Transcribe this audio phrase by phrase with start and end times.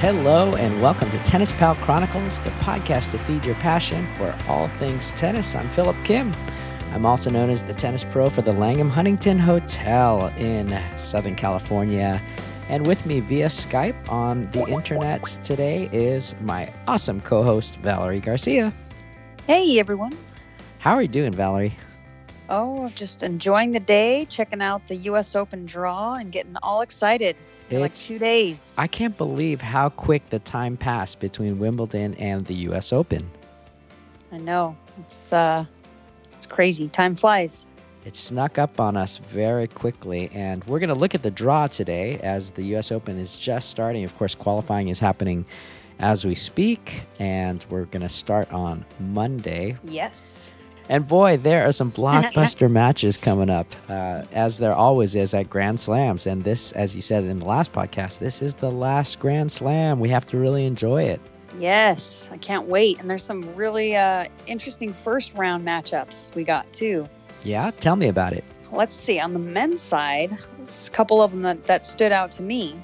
[0.00, 4.66] Hello, and welcome to Tennis Pal Chronicles, the podcast to feed your passion for all
[4.80, 5.54] things tennis.
[5.54, 6.32] I'm Philip Kim.
[6.92, 12.20] I'm also known as the tennis pro for the Langham Huntington Hotel in Southern California.
[12.68, 18.20] And with me via Skype on the internet today is my awesome co host, Valerie
[18.20, 18.72] Garcia.
[19.48, 20.12] Hey, everyone.
[20.78, 21.74] How are you doing, Valerie?
[22.50, 25.34] Oh, just enjoying the day, checking out the U.S.
[25.34, 27.34] Open draw, and getting all excited.
[27.70, 28.74] In like two days.
[28.76, 32.92] I can't believe how quick the time passed between Wimbledon and the U.S.
[32.92, 33.26] Open.
[34.32, 34.76] I know.
[34.98, 35.64] It's uh,
[36.34, 36.90] it's crazy.
[36.90, 37.64] Time flies.
[38.04, 41.68] It snuck up on us very quickly, and we're going to look at the draw
[41.68, 42.92] today as the U.S.
[42.92, 44.04] Open is just starting.
[44.04, 45.46] Of course, qualifying is happening
[45.98, 49.76] as we speak, and we're going to start on Monday.
[49.82, 50.52] Yes.
[50.88, 55.50] And boy, there are some blockbuster matches coming up, uh, as there always is at
[55.50, 56.26] Grand Slams.
[56.26, 60.00] And this, as you said in the last podcast, this is the last Grand Slam.
[60.00, 61.20] We have to really enjoy it.
[61.58, 63.00] Yes, I can't wait.
[63.00, 67.08] And there's some really uh, interesting first round matchups we got too.
[67.44, 68.44] Yeah, tell me about it.
[68.72, 69.18] Let's see.
[69.18, 72.74] On the men's side, a couple of them that, that stood out to me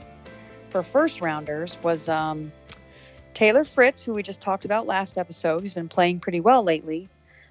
[0.71, 2.51] for first rounders was um,
[3.35, 7.09] Taylor Fritz, who we just talked about last episode, who's been playing pretty well lately.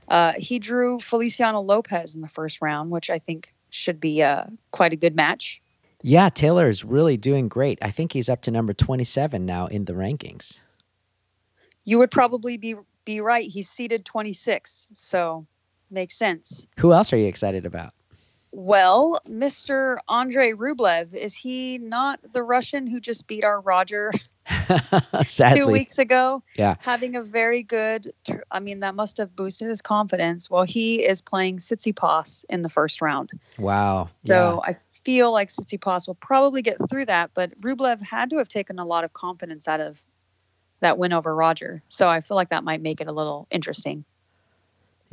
[0.07, 4.45] Uh, he drew Feliciano Lopez in the first round, which I think should be uh,
[4.71, 5.61] quite a good match.
[6.01, 7.79] Yeah, Taylor is really doing great.
[7.81, 10.59] I think he's up to number 27 now in the rankings.
[11.85, 13.49] You would probably be be right.
[13.49, 15.45] He's seated 26, so
[15.91, 16.65] makes sense.
[16.79, 17.93] Who else are you excited about?
[18.51, 19.97] Well, Mr.
[20.07, 24.11] Andre Rublev, is he not the Russian who just beat our Roger
[25.53, 26.43] two weeks ago?
[26.55, 26.75] Yeah.
[26.79, 28.11] Having a very good,
[28.51, 30.49] I mean, that must have boosted his confidence.
[30.49, 33.31] Well, he is playing Tsitsipas in the first round.
[33.57, 34.09] Wow.
[34.25, 34.71] So yeah.
[34.71, 38.79] I feel like Tsitsipas will probably get through that, but Rublev had to have taken
[38.79, 40.01] a lot of confidence out of
[40.79, 41.81] that win over Roger.
[41.89, 44.05] So I feel like that might make it a little interesting.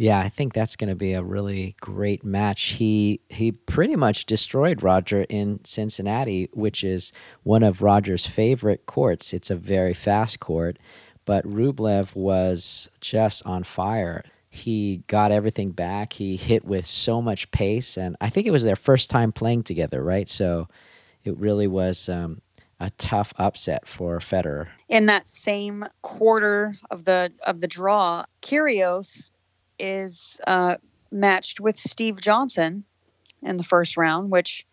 [0.01, 2.63] Yeah, I think that's going to be a really great match.
[2.63, 7.13] He he pretty much destroyed Roger in Cincinnati, which is
[7.43, 9.35] one of Roger's favorite courts.
[9.35, 10.79] It's a very fast court,
[11.27, 14.25] but Rublev was just on fire.
[14.49, 16.15] He got everything back.
[16.15, 19.65] He hit with so much pace, and I think it was their first time playing
[19.65, 20.31] together, right?
[20.31, 20.67] So
[21.25, 22.41] it really was um,
[22.81, 24.69] a tough upset for Federer.
[24.89, 29.33] In that same quarter of the of the draw, Kyrgios
[29.81, 30.77] is uh,
[31.11, 32.85] matched with Steve Johnson
[33.43, 34.67] in the first round, which,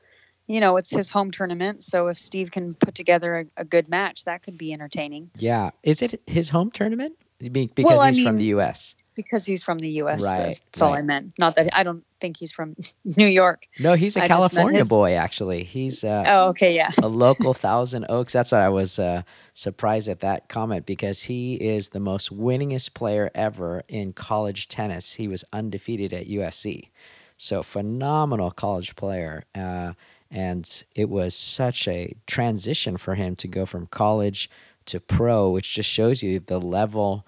[0.47, 1.84] you know, it's his home tournament.
[1.84, 5.31] So if Steve can put together a, a good match, that could be entertaining.
[5.38, 5.72] Yeah.
[5.84, 7.18] Is it his home tournament?
[7.40, 8.95] Because well, he's mean, from the U.S.
[9.17, 10.23] Because he's from the U.S.
[10.23, 10.38] Right.
[10.63, 10.88] That's right.
[10.88, 11.33] all I meant.
[11.38, 12.75] Not that I don't think he's from
[13.17, 13.67] New York.
[13.79, 14.89] No, he's a I California his...
[14.89, 15.13] boy.
[15.13, 16.03] Actually, he's.
[16.03, 16.91] Uh, oh, okay, yeah.
[17.01, 18.31] a local Thousand Oaks.
[18.31, 19.23] That's why I was uh,
[19.53, 25.16] surprised at that comment because he is the most winningest player ever in college tennis.
[25.16, 26.89] He was undefeated at USC,
[27.35, 29.44] so phenomenal college player.
[29.53, 29.94] Uh,
[30.29, 34.50] and it was such a transition for him to go from college
[34.88, 37.25] to pro, which just shows you the level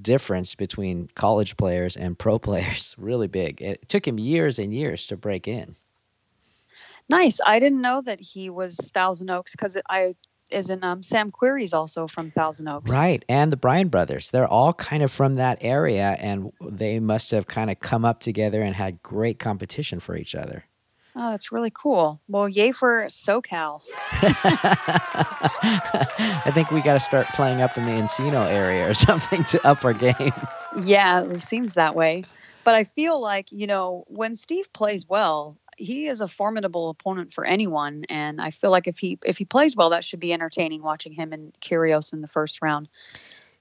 [0.00, 2.94] difference between college players and pro players.
[2.98, 3.60] Really big.
[3.62, 5.76] It took him years and years to break in.
[7.08, 7.40] Nice.
[7.44, 10.14] I didn't know that he was Thousand Oaks because I
[10.50, 12.90] is in um, Sam Querrey's also from Thousand Oaks.
[12.90, 13.24] Right.
[13.28, 14.30] And the Bryan brothers.
[14.30, 18.20] They're all kind of from that area and they must have kind of come up
[18.20, 20.64] together and had great competition for each other.
[21.16, 22.20] Oh, that's really cool.
[22.28, 23.82] Well, yay for SoCal.
[26.44, 29.66] I think we got to start playing up in the Encino area or something to
[29.66, 30.32] up our game.
[30.82, 32.24] Yeah, it seems that way.
[32.62, 37.32] But I feel like, you know, when Steve plays well, he is a formidable opponent
[37.32, 40.30] for anyone and I feel like if he if he plays well that should be
[40.30, 42.88] entertaining watching him and Kyrgios in the first round.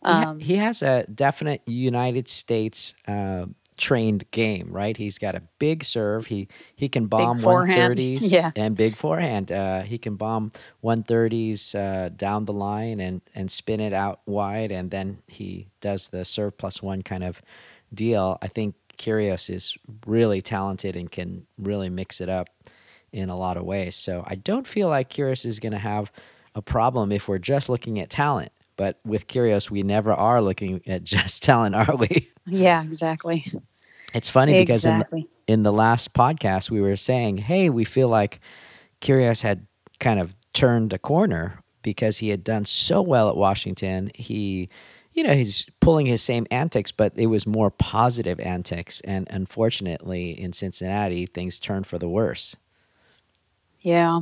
[0.02, 3.46] Um, he, has a definite United States uh,
[3.80, 4.96] trained game, right?
[4.96, 6.28] He's got a big serve.
[6.28, 8.52] He he can bomb one thirties yeah.
[8.56, 9.52] and big forehand.
[9.52, 14.20] Uh, he can bomb one thirties uh, down the line and and spin it out
[14.26, 17.42] wide, and then he does the serve plus one kind of
[17.94, 18.38] deal.
[18.42, 22.50] I think Kyrgios is really talented and can really mix it up
[23.12, 23.96] in a lot of ways.
[23.96, 26.12] So I don't feel like Kyrgios is going to have
[26.54, 28.52] a problem if we're just looking at talent.
[28.80, 32.30] But with Kyrgios, we never are looking at just talent, are we?
[32.46, 33.46] Yeah, exactly.
[34.14, 38.08] It's funny because in, the, in the last podcast we were saying, hey, we feel
[38.08, 38.40] like
[39.02, 39.68] Kyrgios had
[40.00, 44.12] kind of turned a corner because he had done so well at Washington.
[44.16, 44.70] He,
[45.12, 49.02] you know, he's pulling his same antics, but it was more positive antics.
[49.02, 52.56] And unfortunately, in Cincinnati, things turned for the worse.
[53.82, 54.22] Yeah.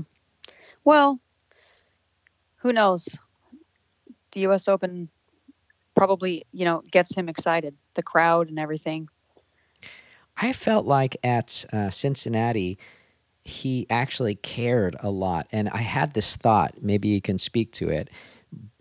[0.83, 1.19] Well,
[2.55, 3.19] who knows?
[4.37, 4.67] The U.S.
[4.67, 5.09] Open
[5.95, 9.09] probably, you know, gets him excited, the crowd and everything.
[10.39, 12.77] I felt like at uh, Cincinnati,
[13.43, 15.47] he actually cared a lot.
[15.51, 18.11] And I had this thought, maybe you can speak to it.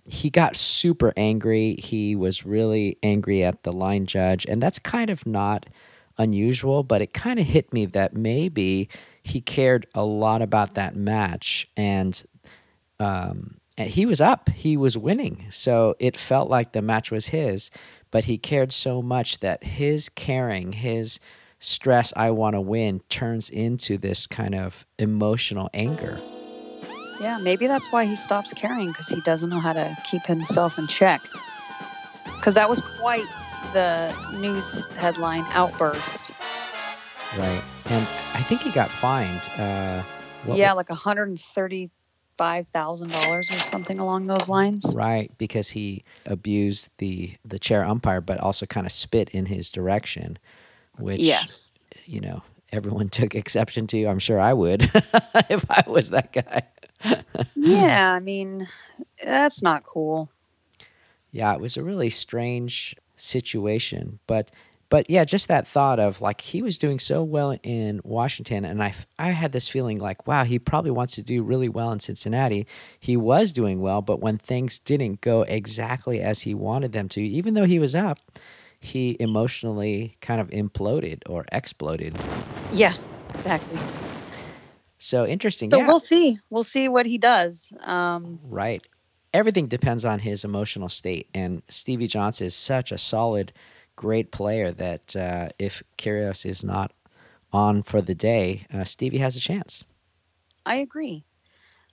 [0.07, 1.77] He got super angry.
[1.77, 4.45] He was really angry at the line judge.
[4.45, 5.65] And that's kind of not
[6.19, 8.91] unusual, but it kind of hit me that maybe
[9.23, 11.67] he cared a lot about that match.
[11.79, 12.23] And,
[13.01, 15.45] um, and he was up, he was winning.
[15.51, 17.71] So it felt like the match was his,
[18.11, 21.21] but he cared so much that his caring, his
[21.59, 26.19] stress I want to win turns into this kind of emotional anger.
[27.21, 30.79] Yeah, maybe that's why he stops caring because he doesn't know how to keep himself
[30.79, 31.23] in check.
[32.25, 33.25] Because that was quite
[33.73, 36.31] the news headline outburst.
[37.37, 37.63] Right.
[37.87, 39.43] And I think he got fined.
[39.59, 40.03] Uh,
[40.53, 40.91] yeah, like
[42.39, 44.95] $135,000 or something along those lines.
[44.97, 49.71] Right, because he abused the, the chair umpire, but also kind of spit in his
[49.71, 50.39] direction
[50.99, 51.71] which yes,
[52.05, 52.43] you know
[52.73, 54.05] everyone took exception to.
[54.07, 54.83] I'm sure I would
[55.49, 56.63] if I was that guy.
[57.55, 58.69] yeah, I mean
[59.23, 60.31] that's not cool.
[61.31, 64.51] Yeah, it was a really strange situation, but
[64.89, 68.83] but yeah, just that thought of like he was doing so well in Washington, and
[68.83, 72.01] I I had this feeling like wow, he probably wants to do really well in
[72.01, 72.67] Cincinnati.
[72.99, 77.21] He was doing well, but when things didn't go exactly as he wanted them to,
[77.21, 78.19] even though he was up,
[78.81, 82.17] he emotionally kind of imploded or exploded.
[82.73, 82.95] Yeah,
[83.31, 83.79] exactly.
[84.99, 85.71] So interesting.
[85.71, 85.87] So yeah.
[85.87, 86.39] we'll see.
[86.51, 87.73] We'll see what he does.
[87.83, 88.83] Um, right.
[89.35, 91.29] Everything depends on his emotional state.
[91.35, 93.53] And Stevie Johnson is such a solid,
[93.97, 96.93] great player that uh, if Kyrgios is not
[97.53, 99.85] on for the day, uh, Stevie has a chance.
[100.65, 101.25] I agree.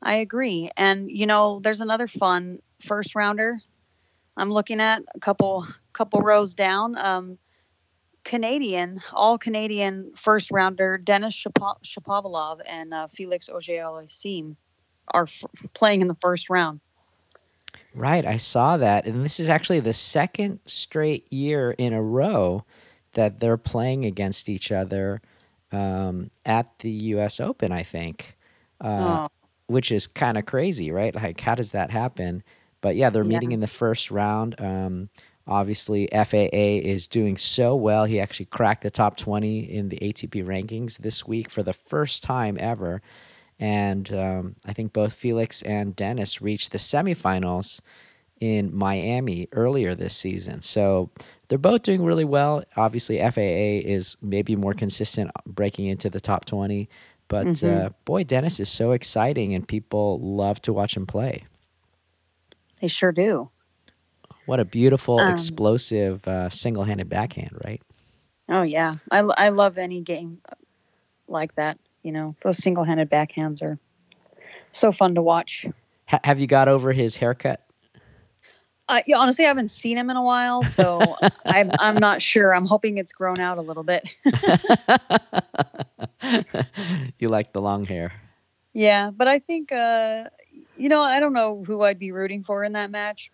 [0.01, 0.69] I agree.
[0.75, 3.59] And, you know, there's another fun first rounder
[4.35, 6.97] I'm looking at a couple couple rows down.
[6.97, 7.37] Um,
[8.23, 14.55] Canadian, all Canadian first rounder Denis Shapovalov and uh, Felix Auger-Aliassime
[15.09, 16.79] are f- playing in the first round.
[17.95, 22.65] Right, I saw that, and this is actually the second straight year in a row
[23.13, 25.21] that they're playing against each other
[25.71, 27.39] um, at the U.S.
[27.39, 27.71] Open.
[27.71, 28.35] I think,
[28.81, 29.27] uh, oh.
[29.67, 31.13] which is kind of crazy, right?
[31.13, 32.43] Like, how does that happen?
[32.81, 33.55] But yeah, they're meeting yeah.
[33.55, 34.59] in the first round.
[34.59, 35.09] Um,
[35.47, 38.05] obviously, FAA is doing so well.
[38.05, 42.23] He actually cracked the top 20 in the ATP rankings this week for the first
[42.23, 43.01] time ever.
[43.63, 47.79] And um, I think both Felix and Dennis reached the semifinals
[48.41, 50.59] in Miami earlier this season.
[50.59, 51.11] So
[51.47, 52.65] they're both doing really well.
[52.75, 56.89] Obviously, FAA is maybe more consistent breaking into the top 20.
[57.29, 57.85] But mm-hmm.
[57.85, 61.45] uh, boy, Dennis is so exciting, and people love to watch him play.
[62.81, 63.49] They sure do.
[64.45, 67.81] What a beautiful, um, explosive, uh, single handed backhand, right?
[68.49, 68.95] Oh, yeah.
[69.09, 70.41] I, I love any game
[71.29, 71.79] like that.
[72.03, 73.79] You know, those single handed backhands are
[74.71, 75.65] so fun to watch.
[76.11, 77.61] H- have you got over his haircut?
[78.89, 81.15] Uh, yeah, honestly, I haven't seen him in a while, so
[81.45, 82.53] I'm, I'm not sure.
[82.53, 84.15] I'm hoping it's grown out a little bit.
[87.19, 88.11] you like the long hair?
[88.73, 90.25] Yeah, but I think uh,
[90.77, 93.31] you know, I don't know who I'd be rooting for in that match.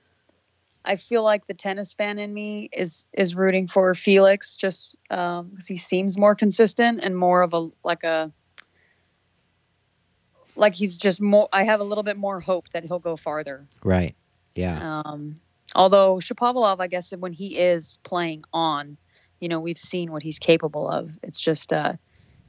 [0.85, 5.39] I feel like the tennis fan in me is is rooting for Felix just because
[5.39, 8.31] um, he seems more consistent and more of a like a
[10.59, 11.49] like he's just more.
[11.53, 13.65] I have a little bit more hope that he'll go farther.
[13.83, 14.15] Right.
[14.55, 15.01] Yeah.
[15.05, 15.39] Um,
[15.75, 18.97] although Shapovalov, I guess when he is playing on,
[19.39, 21.11] you know, we've seen what he's capable of.
[21.23, 21.93] It's just uh,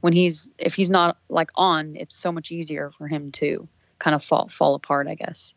[0.01, 3.67] when he's if he's not like on, it's so much easier for him to
[3.99, 5.53] kind of fall fall apart, I guess.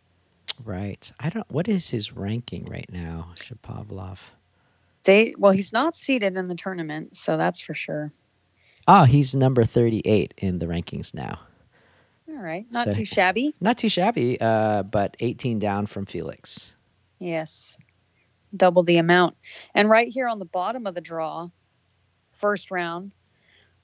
[0.64, 1.10] Right.
[1.18, 1.50] I don't.
[1.50, 4.18] What is his ranking right now, Shapovalov?
[5.04, 8.12] They well, he's not seated in the tournament, so that's for sure.
[8.86, 11.40] Oh, he's number thirty-eight in the rankings now.
[12.34, 13.54] All right, not so, too shabby.
[13.60, 16.74] Not too shabby, uh, but eighteen down from Felix.
[17.20, 17.76] Yes,
[18.54, 19.36] double the amount.
[19.72, 21.48] And right here on the bottom of the draw,
[22.32, 23.14] first round,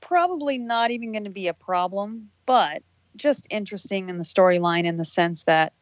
[0.01, 2.83] probably not even going to be a problem, but
[3.17, 5.73] just interesting in the storyline in the sense that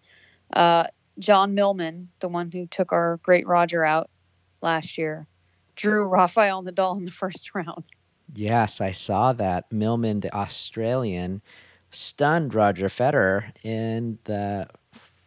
[0.53, 0.85] uh,
[1.19, 4.11] John Millman, the one who took our great Roger out
[4.61, 5.27] last year,
[5.75, 7.85] drew Rafael Nadal in the first round.
[8.35, 9.73] Yes, I saw that.
[9.73, 11.41] Millman, the Australian,
[11.91, 14.69] stunned Roger Federer in the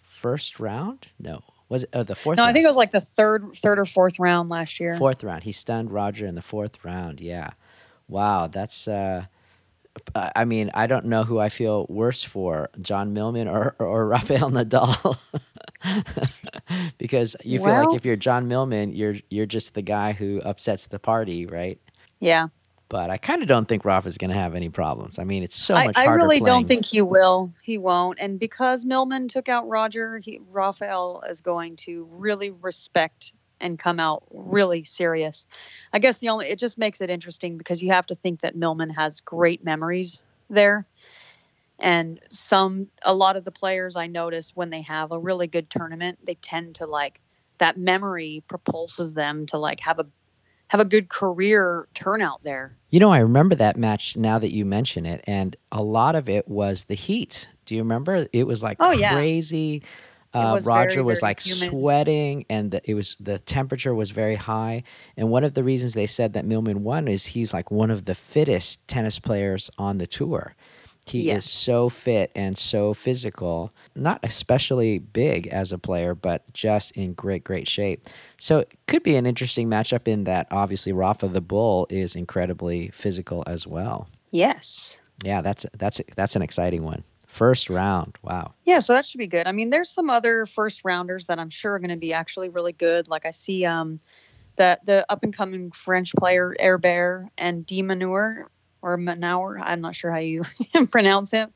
[0.01, 1.07] first round.
[1.19, 2.37] No, Was it uh, the fourth?
[2.37, 2.51] No, round?
[2.51, 4.93] I think it was like the third, third or fourth round last year.
[4.95, 5.43] fourth round.
[5.43, 7.19] He stunned Roger in the fourth round.
[7.21, 7.51] Yeah,
[8.07, 8.87] wow, that's.
[8.87, 9.25] Uh,
[10.15, 14.49] I mean, I don't know who I feel worse for, John Millman or or Rafael
[14.49, 15.17] Nadal,
[16.97, 20.87] because you feel like if you're John Millman, you're you're just the guy who upsets
[20.87, 21.77] the party, right?
[22.21, 22.47] Yeah,
[22.91, 25.17] But I kind of don't think Rafa's going to have any problems.
[25.17, 26.23] I mean, it's so I, much I harder.
[26.23, 27.53] I really playing- don't think he will.
[27.63, 28.19] He won't.
[28.19, 33.31] And because Millman took out Roger, he, Rafael is going to really respect
[33.61, 35.45] and come out really serious.
[35.93, 38.57] I guess the only it just makes it interesting because you have to think that
[38.57, 40.85] Millman has great memories there.
[41.79, 45.69] And some a lot of the players I notice when they have a really good
[45.69, 47.21] tournament, they tend to like
[47.57, 50.07] that memory propulses them to like have a
[50.71, 52.77] have a good career turnout there.
[52.91, 56.29] You know, I remember that match now that you mention it, and a lot of
[56.29, 57.49] it was the heat.
[57.65, 58.25] Do you remember?
[58.31, 59.11] It was like Oh, yeah.
[59.13, 59.83] crazy.
[60.33, 61.69] Uh, was Roger very, was very like humid.
[61.69, 64.83] sweating, and the, it was the temperature was very high.
[65.17, 68.05] And one of the reasons they said that Millman won is he's like one of
[68.05, 70.55] the fittest tennis players on the tour.
[71.11, 71.45] He Yes.
[71.45, 77.13] is so fit and so physical, not especially big as a player, but just in
[77.13, 78.07] great, great shape.
[78.39, 82.89] So it could be an interesting matchup in that obviously Rafa the Bull is incredibly
[82.93, 84.07] physical as well.
[84.31, 84.99] Yes.
[85.23, 87.03] Yeah, that's that's that's an exciting one.
[87.27, 88.17] First round.
[88.23, 88.53] Wow.
[88.65, 89.47] Yeah, so that should be good.
[89.47, 92.49] I mean, there's some other first rounders that I'm sure are going to be actually
[92.49, 93.07] really good.
[93.07, 93.99] Like I see um
[94.55, 98.47] the the up and coming French player Herbert and de Minaur
[98.81, 100.43] or Minaur, I'm not sure how you
[100.91, 101.49] pronounce it.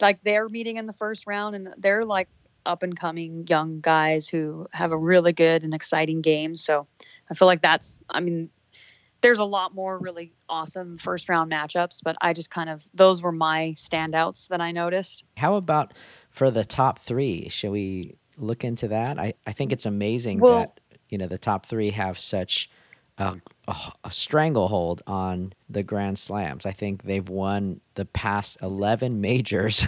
[0.00, 2.28] Like they're meeting in the first round and they're like
[2.66, 6.54] up and coming young guys who have a really good and exciting game.
[6.54, 6.86] So
[7.30, 8.50] I feel like that's I mean
[9.20, 13.20] there's a lot more really awesome first round matchups, but I just kind of those
[13.22, 15.24] were my standouts that I noticed.
[15.36, 15.92] How about
[16.30, 17.48] for the top three?
[17.48, 19.18] Shall we look into that?
[19.18, 22.70] I, I think it's amazing Well- that you know the top three have such
[23.18, 26.64] a, a, a stranglehold on the Grand Slams.
[26.64, 29.86] I think they've won the past eleven majors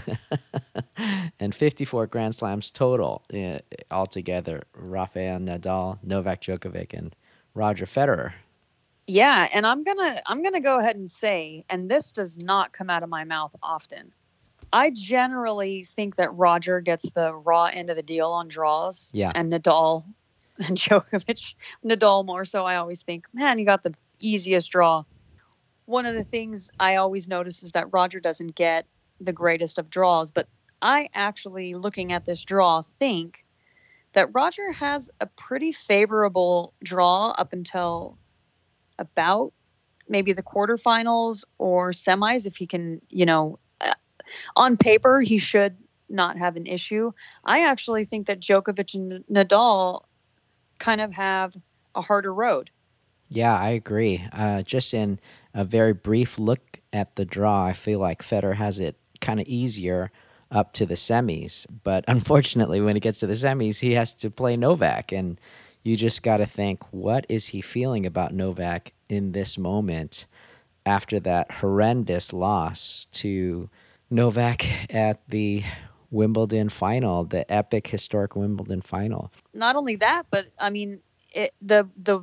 [1.41, 3.59] and fifty four Grand Slams total uh,
[3.91, 4.63] altogether.
[4.75, 7.15] Rafael Nadal, Novak Djokovic, and
[7.55, 8.33] Roger Federer.
[9.07, 12.91] Yeah, and I'm gonna I'm gonna go ahead and say, and this does not come
[12.91, 14.13] out of my mouth often.
[14.73, 19.11] I generally think that Roger gets the raw end of the deal on draws.
[19.13, 19.33] Yeah.
[19.35, 20.05] And Nadal
[20.69, 21.55] and Djokovic.
[21.85, 25.05] Nadal more so I always think, man, you got the easiest draw.
[25.87, 28.87] One of the things I always notice is that Roger doesn't get
[29.21, 30.49] the greatest of draws, but
[30.83, 33.45] I actually looking at this draw think
[34.13, 38.19] that Roger has a pretty favorable draw up until
[38.99, 39.53] about
[40.09, 43.93] maybe the quarterfinals or semis if he can you know uh,
[44.57, 45.77] on paper he should
[46.09, 47.13] not have an issue
[47.45, 50.03] i actually think that Djokovic and Nadal
[50.81, 51.57] kind of have
[51.95, 52.71] a harder road
[53.31, 54.27] Yeah, I agree.
[54.33, 55.21] Uh, just in
[55.55, 59.47] a very brief look at the draw, I feel like Federer has it kind of
[59.47, 60.11] easier
[60.51, 61.65] up to the semis.
[61.85, 65.13] But unfortunately, when it gets to the semis, he has to play Novak.
[65.13, 65.41] And
[65.85, 70.27] you just got to think, what is he feeling about Novak in this moment
[70.85, 73.71] after that horrendous loss to
[74.11, 75.63] Novak at the
[76.11, 79.31] Wimbledon final, the epic, historic Wimbledon final?
[79.55, 81.01] not only that but i mean
[81.35, 82.21] it, the the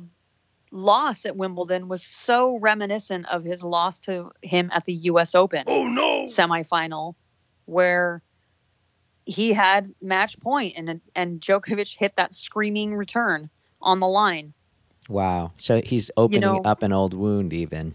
[0.70, 5.64] loss at wimbledon was so reminiscent of his loss to him at the us open
[5.66, 6.24] Oh no!
[6.26, 7.14] semifinal
[7.66, 8.22] where
[9.24, 13.50] he had match point and and Djokovic hit that screaming return
[13.82, 14.54] on the line.
[15.08, 15.52] Wow.
[15.56, 17.94] So he's opening know- up an old wound, even.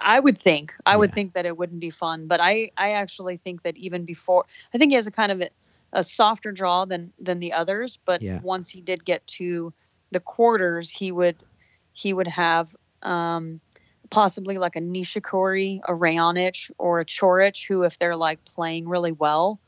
[0.00, 3.36] I would think I would think that it wouldn't be fun, but I I actually
[3.36, 5.50] think that even before I think he has a kind of a,
[5.92, 8.40] a softer draw than than the others, but Yeah.
[8.42, 9.72] once he did get to
[10.10, 11.36] the quarters, he would
[11.92, 13.60] he would have um
[14.10, 19.12] possibly like a Nishikori, a Raonic, or a Coric, who if they're like playing really
[19.12, 19.60] well,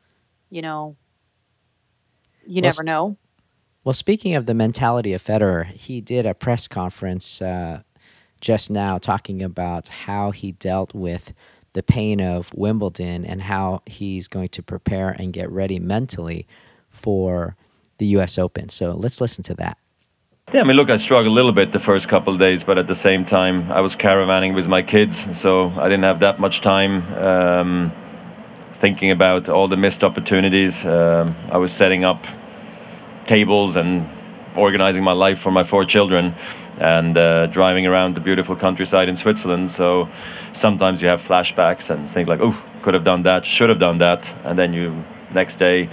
[0.50, 0.96] you know,
[2.46, 3.16] you Well, never know.
[3.84, 7.82] Well, speaking of the mentality of Federer, he did a press conference uh,
[8.44, 11.32] just now talking about how he dealt with
[11.72, 16.46] the pain of Wimbledon and how he's going to prepare and get ready mentally
[16.86, 17.56] for
[17.96, 18.38] the U.S.
[18.38, 18.68] Open.
[18.68, 19.78] So let's listen to that.
[20.52, 22.76] Yeah, I mean, look, I struggled a little bit the first couple of days, but
[22.76, 26.38] at the same time, I was caravanning with my kids, so I didn't have that
[26.38, 27.92] much time um,
[28.74, 30.84] thinking about all the missed opportunities.
[30.84, 32.26] Um, I was setting up
[33.26, 34.06] tables and
[34.54, 36.34] organizing my life for my four children
[36.78, 39.70] and uh, driving around the beautiful countryside in Switzerland.
[39.70, 40.08] So
[40.52, 43.98] sometimes you have flashbacks and think like, oh, could have done that, should have done
[43.98, 45.88] that, and then you next day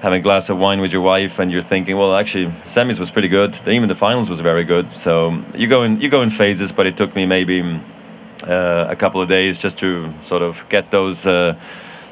[0.00, 3.10] having a glass of wine with your wife, and you're thinking, well, actually, semis was
[3.10, 3.58] pretty good.
[3.66, 4.90] Even the finals was very good.
[4.96, 7.62] So you go in you go in phases, but it took me maybe
[8.46, 11.26] uh, a couple of days just to sort of get those.
[11.26, 11.58] Uh,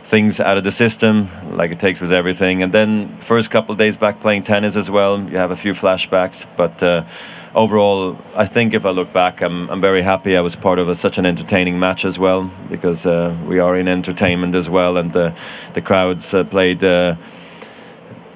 [0.07, 2.63] things out of the system, like it takes with everything.
[2.63, 6.47] And then first couple days back playing tennis as well, you have a few flashbacks.
[6.57, 7.03] But uh,
[7.55, 10.37] overall, I think if I look back, I'm, I'm very happy.
[10.37, 13.75] I was part of a, such an entertaining match as well, because uh, we are
[13.81, 15.35] in entertainment as well, and the
[15.75, 17.17] the crowds uh, played uh,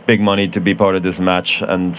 [0.07, 1.97] big money to be part of this match, and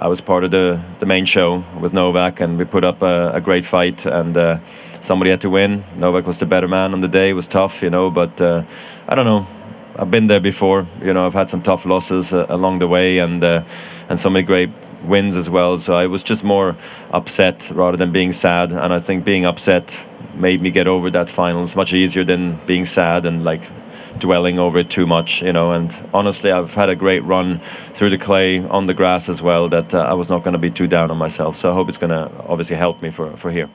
[0.00, 3.32] I was part of the the main show with Novak, and we put up a,
[3.34, 4.06] a great fight.
[4.06, 4.58] And uh,
[5.00, 5.84] somebody had to win.
[5.96, 7.30] Novak was the better man on the day.
[7.30, 8.62] It was tough, you know, but uh,
[9.08, 9.46] I don't know.
[9.98, 10.86] I've been there before.
[11.02, 13.64] You know, I've had some tough losses uh, along the way, and uh,
[14.08, 14.70] and so many great
[15.04, 15.78] wins as well.
[15.78, 16.76] So I was just more
[17.12, 18.72] upset rather than being sad.
[18.72, 22.84] And I think being upset made me get over that finals much easier than being
[22.84, 23.62] sad and like
[24.18, 25.72] dwelling over it too much, you know.
[25.72, 27.60] And honestly, I've had a great run
[27.94, 29.68] through the clay on the grass as well.
[29.68, 31.56] That uh, I was not going to be too down on myself.
[31.56, 33.70] So I hope it's going to obviously help me for for here.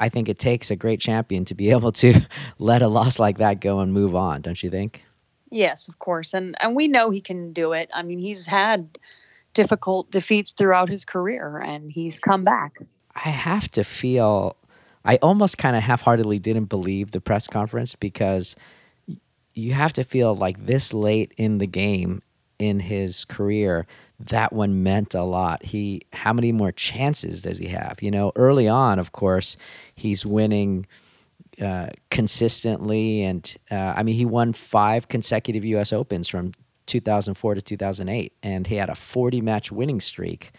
[0.00, 2.20] I think it takes a great champion to be able to
[2.58, 5.04] let a loss like that go and move on, don't you think?
[5.50, 6.32] Yes, of course.
[6.34, 7.90] And and we know he can do it.
[7.92, 8.98] I mean, he's had
[9.52, 12.78] difficult defeats throughout his career and he's come back.
[13.16, 14.56] I have to feel
[15.04, 18.54] I almost kind of half-heartedly didn't believe the press conference because
[19.54, 22.22] you have to feel like this late in the game
[22.58, 23.86] in his career
[24.26, 25.64] that one meant a lot.
[25.64, 28.02] He how many more chances does he have?
[28.02, 29.56] You know, early on, of course,
[29.94, 30.86] he's winning
[31.60, 35.92] uh, consistently, and uh, I mean, he won five consecutive U.S.
[35.92, 36.52] Opens from
[36.86, 40.52] 2004 to 2008, and he had a 40 match winning streak.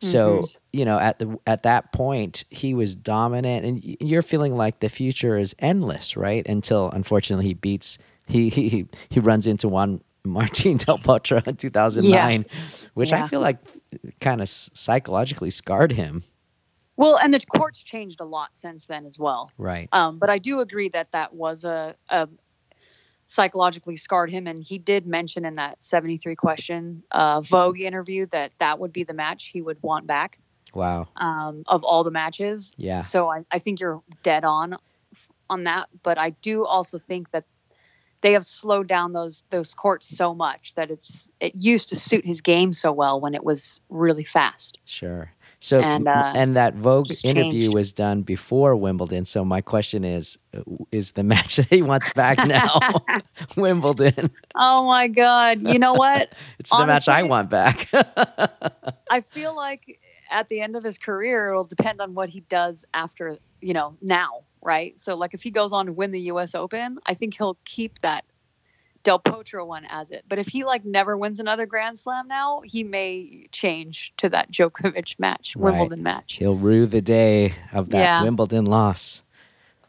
[0.00, 0.78] So mm-hmm.
[0.78, 4.88] you know, at the at that point, he was dominant, and you're feeling like the
[4.88, 6.48] future is endless, right?
[6.48, 12.46] Until unfortunately, he beats he he he runs into one Martin Del Potro in 2009,
[12.48, 12.56] yeah.
[12.94, 13.24] which yeah.
[13.24, 13.58] I feel like
[14.20, 16.24] kind of psychologically scarred him.
[16.96, 19.52] Well, and the court's changed a lot since then as well.
[19.56, 19.88] Right.
[19.92, 22.28] Um, but I do agree that that was a, a,
[23.26, 28.50] psychologically scarred him, and he did mention in that 73 question uh, Vogue interview that
[28.58, 30.38] that would be the match he would want back.
[30.74, 31.08] Wow.
[31.16, 32.74] Um, of all the matches.
[32.76, 32.98] Yeah.
[32.98, 34.76] So I, I think you're dead on
[35.50, 37.44] on that, but I do also think that
[38.20, 42.24] they have slowed down those those courts so much that it's it used to suit
[42.24, 44.78] his game so well when it was really fast.
[44.84, 45.32] Sure.
[45.60, 47.74] So and, uh, and that Vogue interview changed.
[47.74, 49.24] was done before Wimbledon.
[49.24, 52.78] So my question is, uh, is the match that he wants back now
[53.56, 54.30] Wimbledon?
[54.54, 55.62] Oh my God!
[55.62, 56.38] You know what?
[56.58, 57.88] it's Honestly, the match I want back.
[59.10, 59.98] I feel like
[60.30, 63.96] at the end of his career, it'll depend on what he does after you know
[64.00, 64.98] now right?
[64.98, 67.98] So like if he goes on to win the US Open, I think he'll keep
[68.00, 68.24] that
[69.02, 70.24] Del Potro one as it.
[70.28, 74.50] But if he like never wins another Grand Slam now, he may change to that
[74.50, 75.72] Djokovic match, right.
[75.72, 76.34] Wimbledon match.
[76.34, 78.22] He'll rue the day of that yeah.
[78.22, 79.22] Wimbledon loss.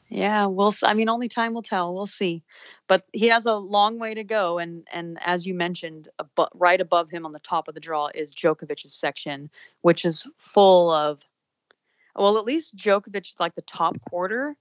[0.10, 0.74] Yeah, we'll.
[0.84, 1.94] I mean, only time will tell.
[1.94, 2.42] We'll see,
[2.88, 4.58] but he has a long way to go.
[4.58, 6.10] And and as you mentioned,
[6.56, 9.52] right above him on the top of the draw is Djokovic's section,
[9.82, 11.24] which is full of
[12.20, 14.56] well, at least Djokovic, like the top quarter,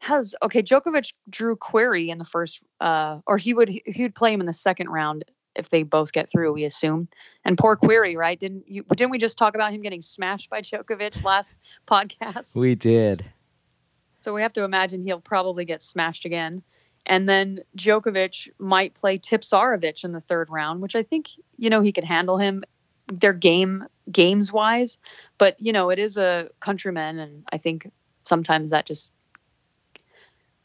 [0.00, 0.62] has okay.
[0.62, 4.46] Djokovic drew Querrey in the first, uh, or he would he would play him in
[4.46, 6.52] the second round if they both get through.
[6.52, 7.08] We assume.
[7.44, 8.38] And poor Querrey, right?
[8.38, 8.84] Didn't you?
[8.96, 12.56] Didn't we just talk about him getting smashed by Djokovic last podcast?
[12.56, 13.24] We did.
[14.20, 16.62] So we have to imagine he'll probably get smashed again.
[17.06, 21.80] And then Djokovic might play Tipsarevic in the third round, which I think you know
[21.80, 22.64] he can handle him
[23.06, 23.78] their game
[24.10, 24.98] games wise,
[25.38, 27.90] but you know, it is a countryman, and I think
[28.22, 29.12] sometimes that just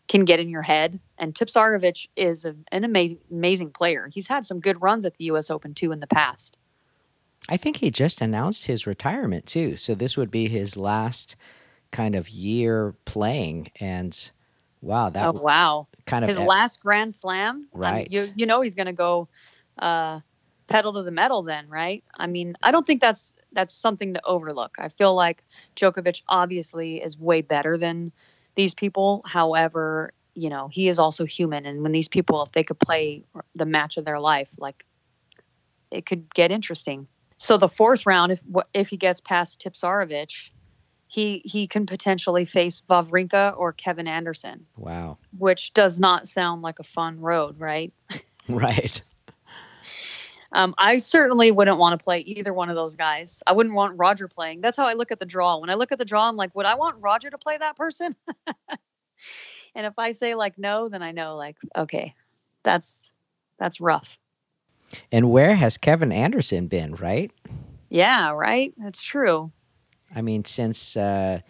[0.07, 0.99] can get in your head.
[1.17, 4.09] And Tipsarevic is a, an amazing, amazing player.
[4.11, 5.49] He's had some good runs at the U.S.
[5.49, 6.57] Open too in the past.
[7.49, 11.35] I think he just announced his retirement too, so this would be his last
[11.91, 13.69] kind of year playing.
[13.79, 14.31] And
[14.81, 17.67] wow, that oh wow, kind of his last Grand Slam.
[17.73, 18.09] Right.
[18.11, 19.27] you you know he's going to go.
[19.77, 20.21] Uh,
[20.67, 22.03] pedal to the metal then, right?
[22.17, 24.75] I mean, I don't think that's that's something to overlook.
[24.79, 25.43] I feel like
[25.75, 28.11] Djokovic obviously is way better than
[28.55, 29.23] these people.
[29.25, 33.23] However, you know, he is also human and when these people if they could play
[33.55, 34.85] the match of their life, like
[35.91, 37.07] it could get interesting.
[37.37, 40.51] So the fourth round if if he gets past Tipsarevic,
[41.07, 44.65] he he can potentially face Wawrinka or Kevin Anderson.
[44.75, 45.17] Wow.
[45.37, 47.93] Which does not sound like a fun road, right?
[48.49, 49.01] right.
[50.51, 53.41] Um, I certainly wouldn't want to play either one of those guys.
[53.45, 54.61] I wouldn't want Roger playing.
[54.61, 55.57] That's how I look at the draw.
[55.57, 57.75] When I look at the draw, I'm like, would I want Roger to play that
[57.75, 58.15] person?
[59.75, 62.13] and if I say like no, then I know like okay,
[62.63, 63.11] that's
[63.59, 64.17] that's rough.
[65.11, 67.31] And where has Kevin Anderson been, right?
[67.89, 68.73] Yeah, right.
[68.77, 69.51] That's true.
[70.15, 71.41] I mean, since uh,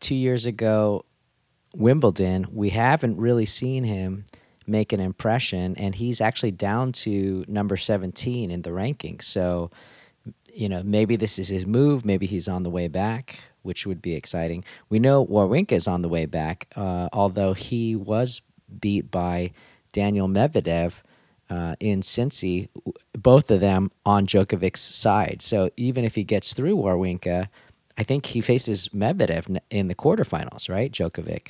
[0.00, 1.04] two years ago,
[1.74, 4.26] Wimbledon, we haven't really seen him
[4.66, 9.22] make an impression, and he's actually down to number 17 in the rankings.
[9.22, 9.70] So,
[10.52, 12.04] you know, maybe this is his move.
[12.04, 14.64] Maybe he's on the way back, which would be exciting.
[14.88, 18.40] We know Wawrinka is on the way back, uh, although he was
[18.80, 19.52] beat by
[19.92, 21.00] Daniel Medvedev
[21.50, 22.68] uh, in Cincy,
[23.12, 25.42] both of them on Djokovic's side.
[25.42, 27.48] So even if he gets through Wawrinka,
[27.98, 30.90] I think he faces Medvedev in the quarterfinals, right?
[30.90, 31.48] Djokovic.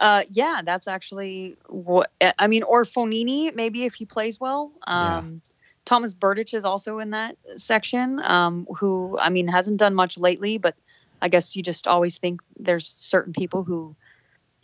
[0.00, 2.62] Uh, yeah, that's actually what I mean.
[2.62, 4.72] Or Fognini, maybe if he plays well.
[4.86, 5.52] Um, yeah.
[5.84, 8.20] Thomas Berdych is also in that section.
[8.24, 10.74] Um, who I mean hasn't done much lately, but
[11.22, 13.94] I guess you just always think there's certain people who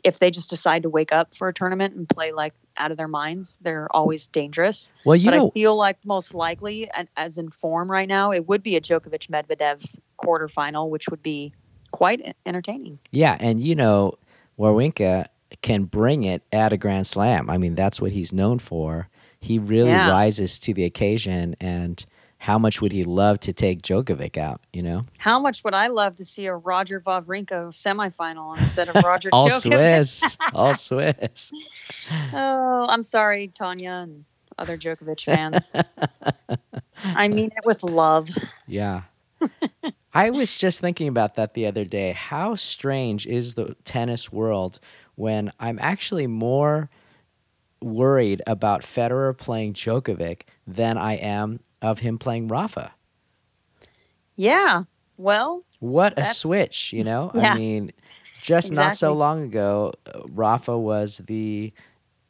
[0.04, 2.96] if they just decide to wake up for a tournament and play like out of
[2.96, 4.90] their minds, they're always dangerous.
[5.04, 8.46] Well, you but know, I feel like most likely, as in form right now, it
[8.46, 11.52] would be a Djokovic Medvedev quarterfinal, which would be
[11.90, 12.98] quite entertaining.
[13.10, 14.16] Yeah, and you know,
[14.58, 15.26] Wawrinka
[15.62, 17.48] can bring it at a Grand Slam.
[17.50, 19.08] I mean, that's what he's known for.
[19.40, 20.10] He really Yeah.
[20.10, 22.04] rises to the occasion, and
[22.38, 24.60] how much would he love to take Djokovic out?
[24.72, 28.94] You know, How much would I love to see a Roger Wawrinka semifinal instead of
[29.04, 29.60] Roger all Djokovic?
[29.62, 31.52] Swiss, all Swiss.
[32.32, 34.24] Oh, I'm sorry, Tanya and
[34.58, 35.76] other Djokovic fans.
[37.04, 38.30] I mean it with love.
[38.66, 39.02] Yeah.
[40.16, 42.12] I was just thinking about that the other day.
[42.12, 44.80] How strange is the tennis world
[45.14, 46.88] when I'm actually more
[47.82, 52.92] worried about Federer playing Djokovic than I am of him playing Rafa?
[54.36, 54.84] Yeah.
[55.18, 57.30] Well, What a switch, you know?
[57.34, 57.52] Yeah.
[57.52, 57.92] I mean,
[58.40, 61.74] just not so long ago, uh, Rafa was the,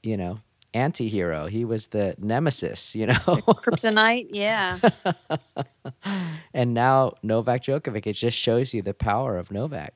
[0.03, 0.41] you know,
[0.77, 1.47] anti hero.
[1.47, 3.15] He was the nemesis, you know?
[3.15, 4.29] kryptonite.
[4.31, 4.79] Yeah.
[6.55, 9.95] and now Novak Djokovic, it just shows you the power of Novak.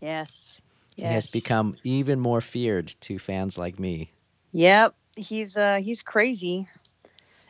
[0.00, 0.60] Yes.
[0.96, 4.10] He has become even more feared to fans like me.
[4.52, 4.94] Yep.
[5.16, 6.68] He's uh he's crazy.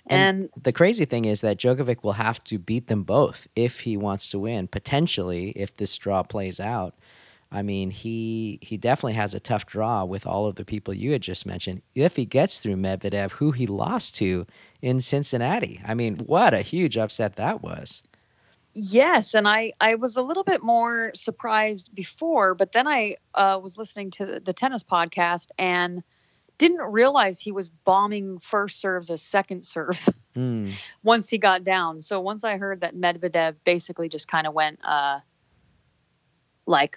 [0.07, 3.81] And And, The crazy thing is that Djokovic will have to beat them both if
[3.81, 6.95] he wants to win, potentially, if this draw plays out.
[7.53, 11.13] I mean, he he definitely has a tough draw with all of the people you
[11.13, 11.83] had just mentioned.
[11.95, 14.47] If he gets through Medvedev, who he lost to
[14.81, 15.81] in Cincinnati.
[15.87, 18.03] I mean, what a huge upset that was.
[18.75, 23.61] yes, and I I was a little bit more surprised before, but then I uh,
[23.63, 26.03] was listening to the, tennis podcast and
[26.57, 30.73] didn't realize he was bombing first serves as second serves Mm,
[31.05, 32.01] once he got down.
[32.01, 35.21] So once I heard that Medvedev basically just kind of went uh
[36.67, 36.97] like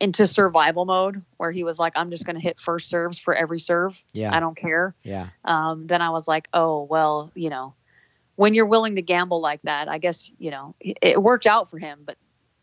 [0.00, 3.34] into survival mode where he was like I'm just going to hit first serves for
[3.34, 4.02] every serve.
[4.12, 4.94] yeah, I don't care.
[5.02, 7.74] yeah, um, then I was like, oh, well, you know,
[8.36, 11.70] when you're willing to gamble like that, I guess, you know, it, it worked out
[11.70, 12.16] for him, but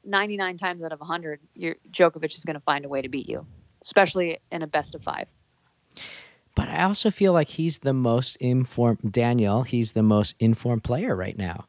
[0.06, 3.28] 99 times out of 100, you're, Djokovic is going to find a way to beat
[3.28, 3.46] you,
[3.82, 5.28] especially in a best of five.
[6.56, 9.12] But I also feel like he's the most informed.
[9.12, 11.66] Daniel, he's the most informed player right now.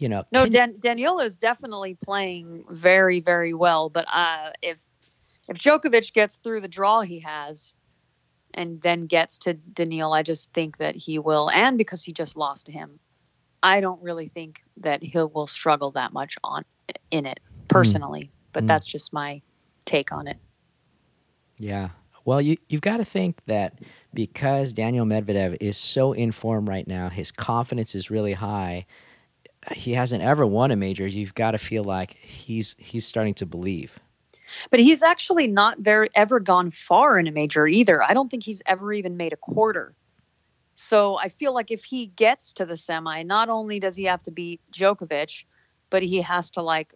[0.00, 4.88] You know, No, Dan- Daniela is definitely playing very, very well, but uh, if
[5.48, 7.76] if Djokovic gets through the draw he has
[8.54, 12.36] and then gets to Daniil, I just think that he will, and because he just
[12.36, 12.98] lost to him,
[13.62, 16.64] I don't really think that he will struggle that much on
[17.10, 18.32] in it personally.
[18.54, 18.68] But Mm.
[18.68, 19.42] that's just my
[19.84, 20.38] take on it.
[21.58, 21.90] Yeah.
[22.24, 23.80] Well, you you've got to think that
[24.14, 28.86] because Daniel Medvedev is so in form right now, his confidence is really high.
[29.72, 31.06] He hasn't ever won a major.
[31.06, 33.98] You've got to feel like he's he's starting to believe.
[34.70, 38.02] But he's actually not very ever gone far in a major either.
[38.02, 39.94] I don't think he's ever even made a quarter.
[40.74, 44.22] So I feel like if he gets to the semi, not only does he have
[44.24, 45.44] to beat Djokovic,
[45.90, 46.94] but he has to like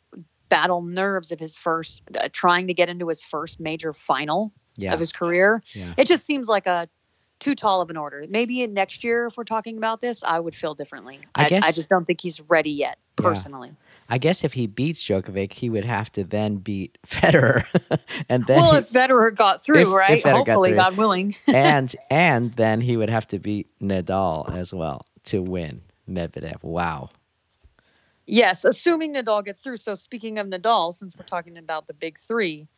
[0.49, 4.93] battle nerves of his first uh, trying to get into his first major final Yeah.
[4.95, 5.63] of his career.
[5.75, 5.95] Yeah.
[5.99, 6.89] It just seems like a
[7.45, 8.25] too tall of an order.
[8.29, 11.21] Maybe in next year, if we're talking about this, I would feel differently.
[11.35, 13.29] I I, guess- I just don't think he's ready yet, Yeah.
[13.29, 13.73] personally.
[14.09, 17.65] I guess if he beats Djokovic, he would have to then beat Federer,
[18.29, 20.23] and then well, he- if Federer got through, if- if right?
[20.25, 20.79] Got Hopefully, through.
[20.79, 21.35] God willing.
[21.47, 26.63] and and then he would have to beat Nadal as well to win Medvedev.
[26.63, 27.11] Wow.
[28.27, 29.77] Yes, assuming Nadal gets through.
[29.77, 32.69] So speaking of Nadal, since we're talking about the big three,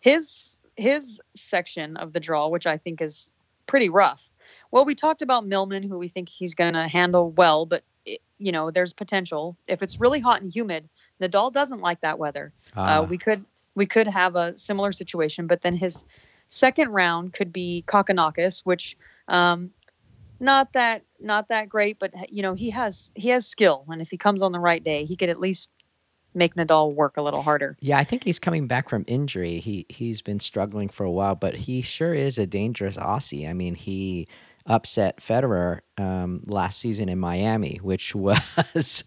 [0.00, 3.30] his his section of the draw, which I think is
[3.66, 4.30] pretty rough.
[4.70, 8.20] Well, we talked about Millman, who we think he's going to handle well, but it,
[8.38, 9.56] you know, there's potential.
[9.66, 10.88] If it's really hot and humid,
[11.20, 12.52] Nadal doesn't like that weather.
[12.76, 16.04] Ah, Uh, we could we could have a similar situation, but then his
[16.48, 18.96] second round could be Kokkinakis, which
[19.28, 19.70] um,
[20.40, 24.10] not that not that great, but you know he has he has skill, and if
[24.10, 25.70] he comes on the right day, he could at least
[26.36, 27.78] make Nadal work a little harder.
[27.80, 29.58] Yeah, I think he's coming back from injury.
[29.60, 33.48] He he's been struggling for a while, but he sure is a dangerous Aussie.
[33.48, 34.26] I mean, he
[34.64, 39.04] upset Federer um, last season in Miami, which was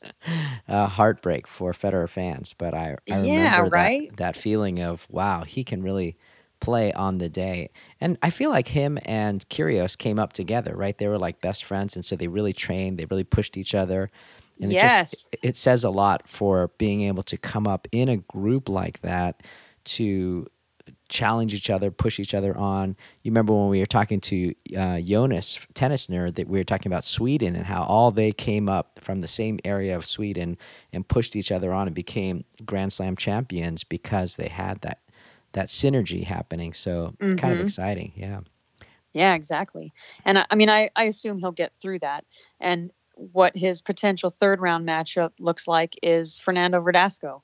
[0.68, 2.54] a heartbreak for Federer fans.
[2.54, 4.12] But I, I Yeah, remember right?
[4.12, 6.16] that that feeling of wow, he can really
[6.60, 7.72] play on the day.
[8.00, 10.98] And I feel like him and Kyrgios came up together, right?
[10.98, 13.00] They were like best friends, and so they really trained.
[13.00, 14.12] They really pushed each other.
[14.62, 15.12] And it Yes.
[15.12, 19.02] just it says a lot for being able to come up in a group like
[19.02, 19.44] that
[19.86, 20.48] to
[21.10, 22.96] challenge each other, push each other on.
[23.24, 26.92] You remember when we were talking to uh, Jonas, tennis nerd, that we were talking
[26.92, 30.58] about Sweden and how all they came up from the same area of Sweden
[30.94, 35.00] and pushed each other on and became Grand Slam champions because they had that
[35.54, 36.74] that synergy happening.
[36.74, 37.64] So kind of Mhm.
[37.66, 38.42] exciting, yeah.
[39.14, 39.94] Yeah, exactly.
[40.26, 42.26] And I, I mean, I, I assume he'll get through that.
[42.60, 42.92] And
[43.34, 47.42] what his potential third round matchup looks like is Fernando Verdasco.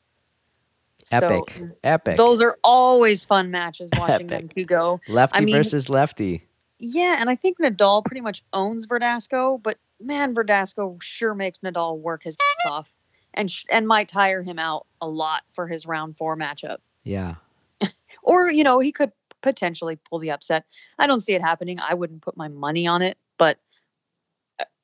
[1.11, 2.17] Epic, So epic.
[2.17, 4.99] those are always fun matches watching them two go.
[5.07, 6.47] lefty I mean- versus lefty.
[6.79, 11.99] Yeah, and I think Nadal pretty much owns Verdasco, but man, Verdasco sure makes Nadal
[11.99, 12.95] work his ass off,
[13.33, 16.77] and sh- and might tire him out a lot for his round four matchup.
[17.03, 17.35] Yeah.
[18.23, 19.11] Or you know he could
[19.41, 20.65] potentially pull the upset.
[20.97, 21.79] I don't see it happening.
[21.79, 23.17] I wouldn't put my money on it,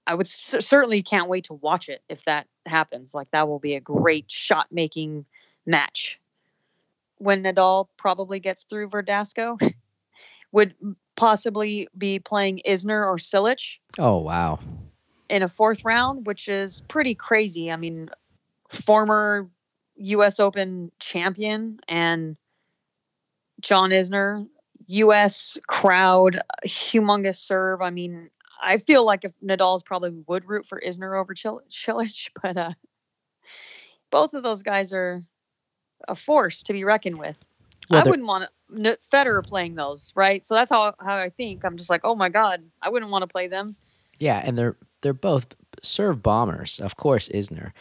[0.07, 3.13] I- would cer- certainly can't wait to watch it if that happens.
[3.13, 5.25] Like that will be a great shot making
[5.65, 6.19] match.
[7.17, 9.57] When Nadal probably gets through Verdasco,
[10.51, 10.73] would
[11.15, 14.59] possibly be playing Isner or Cilic Oh wow.
[15.29, 17.71] in a fourth round, which is pretty crazy.
[17.71, 18.09] I mean,
[18.69, 19.47] former
[19.97, 20.39] U.S.
[20.39, 22.35] Open champion and
[23.61, 24.47] John Isner,
[24.87, 25.59] U.S.
[25.67, 27.81] crowd, humongous serve.
[27.81, 28.29] I mean,
[28.62, 32.74] I feel like if Nadal's probably would root for Isner over Chil- Cilic, but uh,
[34.12, 35.24] both of those guys are
[36.08, 37.43] a force to be reckoned with.
[37.89, 40.45] Well, I wouldn't want N- Federer playing those, right?
[40.45, 41.65] So that's how how I think.
[41.65, 43.74] I'm just like, oh my god, I wouldn't want to play them.
[44.19, 46.80] Yeah, and they're they're both serve bombers.
[46.80, 47.71] Of course, Isner,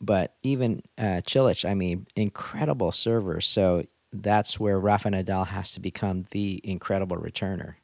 [0.00, 1.68] but even uh, Cilic.
[1.68, 3.46] I mean, incredible servers.
[3.46, 7.74] So that's where Rafa Nadal has to become the incredible returner.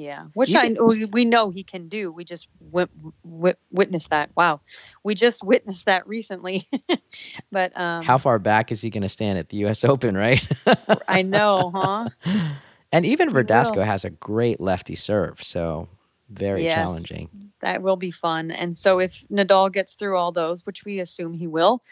[0.00, 2.10] Yeah, which You I can- we, we know he can do.
[2.10, 2.88] We just w-
[3.24, 4.30] w- witnessed that.
[4.36, 4.62] Wow,
[5.04, 6.66] we just witnessed that recently.
[7.52, 9.84] but um, How far back is he going to stand at the U.S.
[9.84, 10.42] Open, right?
[11.06, 12.08] I know, huh?
[12.92, 15.88] and even Verdasco has a great lefty serve, so
[16.30, 16.74] very Yes.
[16.74, 17.28] challenging.
[17.60, 18.50] That will be fun.
[18.50, 21.82] And so if Nadal gets through all those, which we assume he will,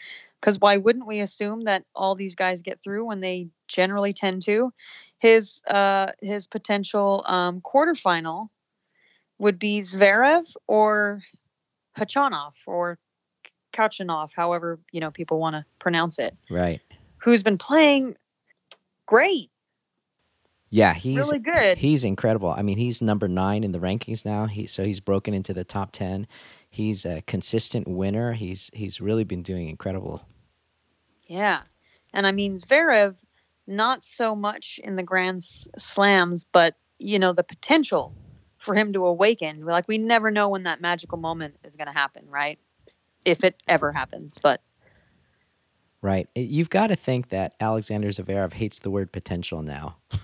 [0.41, 4.41] because why wouldn't we assume that all these guys get through when they generally tend
[4.43, 4.71] to?
[5.19, 8.49] His uh, his potential um, quarterfinal
[9.37, 11.21] would be Zverev or
[11.97, 12.97] Hachanov or
[13.73, 16.81] Khachanov, however you know people want to pronounce it, Right?
[17.17, 18.15] who's been playing
[19.05, 19.49] great,
[20.69, 21.77] Yeah, he's really good.
[21.77, 22.49] He's incredible.
[22.49, 24.45] I mean, he's number nine in the rankings now.
[24.45, 26.27] He so he's broken into the top ten.
[26.69, 28.33] He's a consistent winner.
[28.33, 30.21] He's he's really been doing incredible.
[31.27, 31.61] Yeah.
[32.13, 33.23] And I mean, Zverev,
[33.69, 38.13] not so much in the Grand Slams, but, you know, the potential
[38.57, 39.61] for him to awaken.
[39.61, 42.59] Like, we never know when that magical moment is going to happen, right?
[43.23, 44.37] If it ever happens.
[44.41, 44.61] But
[46.01, 46.29] Right.
[46.33, 49.97] You've got to think that Alexander Zverev hates the word potential now.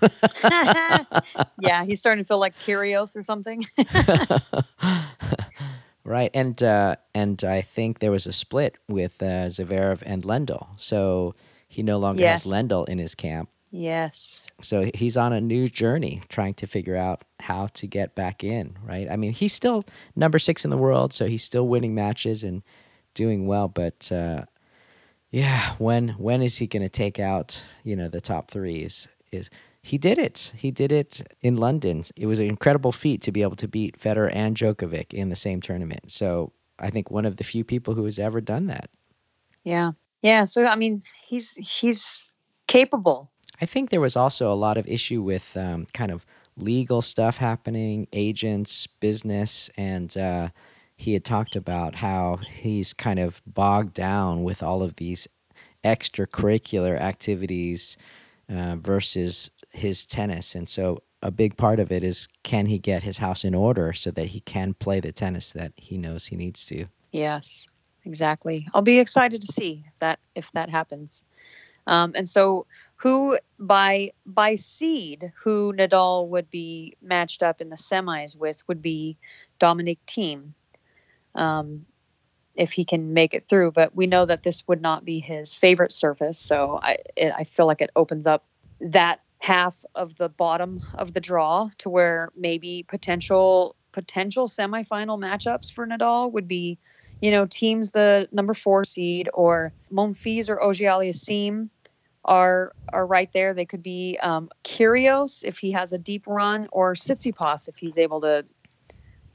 [1.60, 3.66] yeah, he's starting to feel like Kyrgios or something.
[6.04, 6.30] right.
[6.32, 10.68] And uh, and I think there was a split with uh, Zverev and Lendl.
[10.76, 11.34] So
[11.76, 12.44] he no longer Yes.
[12.44, 13.48] has Lendl in his camp.
[13.70, 14.46] yes.
[14.62, 18.76] So he's on a new journey trying to figure out how to get back in,
[18.82, 19.06] right?
[19.10, 19.84] I mean, he's still
[20.14, 22.62] number six in the world, so he's still winning matches and
[23.14, 23.68] doing well.
[23.68, 24.44] But uh,
[25.30, 29.08] yeah, when when is he going to take out you know the top threes?
[29.32, 29.50] Is
[29.82, 30.52] he did it?
[30.56, 32.02] He did it in London.
[32.16, 35.36] It was an incredible feat to be able to beat Federer and Djokovic in the
[35.36, 36.10] same tournament.
[36.10, 38.88] So I think one of the few people who has ever done that.
[39.64, 39.92] Yeah.
[40.26, 40.44] Yeah.
[40.44, 42.34] So, I mean, he's he's
[42.66, 43.30] capable.
[43.62, 47.36] I think there was also a lot of issue with um, kind of legal stuff
[47.36, 50.48] happening, agents, business, and uh,
[50.96, 55.28] he had talked about how he's kind of bogged down with all of these
[55.84, 57.96] extracurricular activities
[58.50, 63.04] uh, versus his tennis, and so a big part of it is can he get
[63.04, 66.36] his house in order so that he can play the tennis that he knows he
[66.36, 66.86] needs to.
[67.12, 67.66] Yes,
[68.06, 68.66] exactly.
[68.74, 71.24] I'll be excited to see if that if that happens.
[71.86, 72.66] Um, and so,
[72.96, 78.82] who by by seed, who Nadal would be matched up in the semis with would
[78.82, 79.18] be
[79.58, 80.54] Dominic Thiem,
[81.34, 81.86] Um,
[82.54, 85.54] if he can make it through, but we know that this would not be his
[85.54, 88.44] favorite surface, so I it, I feel like it opens up
[88.80, 95.72] that half of the bottom of the draw to where maybe potential potential semifinal matchups
[95.72, 96.78] for Nadal would be,
[97.20, 101.68] you know, Thiem's the number four seed or Monfils or Auger-Aliassime
[102.24, 103.54] are are right there.
[103.54, 107.96] They could be um, Kyrgios if he has a deep run, or Tsitsipas if he's
[107.96, 108.44] able to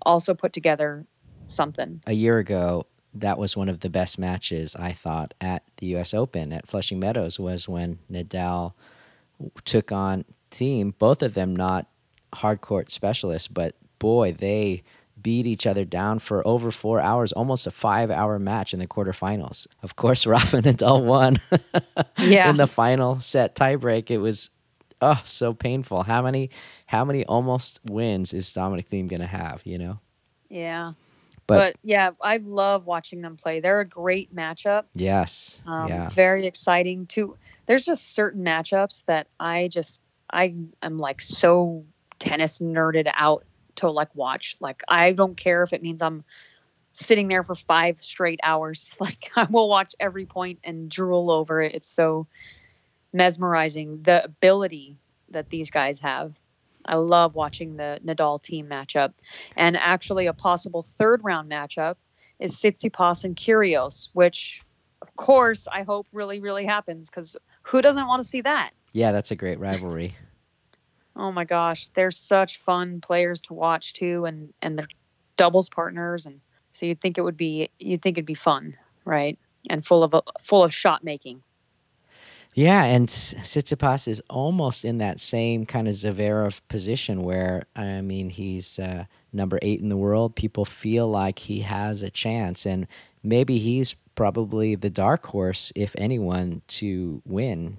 [0.04, 1.06] also put together
[1.48, 2.02] something.
[2.06, 6.14] A year ago, that was one of the best matches I thought at the U.S.
[6.14, 8.74] Open at Flushing Meadows was when Nadal
[9.66, 10.94] took on Thiem.
[10.98, 11.88] Both of them not
[12.36, 14.84] hard court specialists, but boy, they
[15.22, 19.68] beat each other down for over four hours, almost a five-hour match in the quarterfinals.
[19.84, 21.38] Of course, Rafa Nadal won.
[22.18, 22.50] Yeah.
[22.50, 24.50] in the final set tiebreak, it was
[25.02, 26.04] oh so painful.
[26.04, 26.50] How many
[26.86, 29.62] how many almost wins is Dominic Thiem gonna have?
[29.66, 30.00] You know.
[30.50, 30.94] Yeah.
[31.48, 33.60] But- But, yeah, I love watching them play.
[33.60, 34.84] They're a great matchup.
[34.94, 35.62] Yes.
[35.66, 36.08] Um, yeah.
[36.10, 37.36] Very exciting too.
[37.66, 41.84] There's just certain matchups that I just I am like so
[42.20, 43.44] tennis nerded out
[43.82, 44.56] to like watch.
[44.60, 46.24] Like I don't care if it means I'm
[46.94, 48.96] sitting there for five straight hours.
[49.00, 51.74] Like I will watch every point and drool over it.
[51.76, 52.28] It's so
[53.14, 54.98] mesmerizing the ability
[55.30, 56.34] that these guys have.
[56.86, 59.14] I love watching the Nadal Thiem matchup.
[59.56, 61.96] And actually a possible third round matchup
[62.40, 64.64] is Tsitsipas and Kyrgios, which
[65.02, 68.72] of course I hope really really happens cuz who doesn't want to see that?
[68.94, 70.16] yeah, that's a great rivalry.
[71.22, 74.88] Oh my gosh, they're such fun players to watch too, and and they're
[75.38, 79.38] doubles partners, and so you'd think it would be you'd think it'd be fun, right?
[79.70, 81.44] And full of full of shot making.
[82.56, 88.02] Yeah, and S- Tsitsipas is almost in that same kind of Zverev position where I
[88.02, 90.36] mean he's uh, number eight in the world.
[90.36, 92.88] People feel like he has a chance, and
[93.22, 97.78] maybe he's probably the dark horse, if anyone, to win.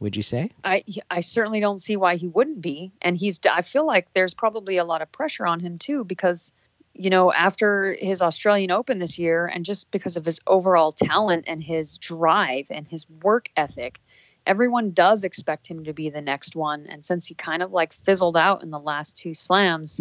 [0.00, 0.50] Would you say?
[0.64, 4.34] I I certainly don't see why he wouldn't be, and he's I feel like there's
[4.34, 6.52] probably a lot of pressure on him too because
[6.94, 11.44] you know after his Australian Open this year, and just because of his overall talent
[11.46, 14.00] and his drive and his work ethic.
[14.46, 16.86] Everyone does expect him to be the next one.
[16.86, 20.00] And since he kind of like fizzled out in the last two slams,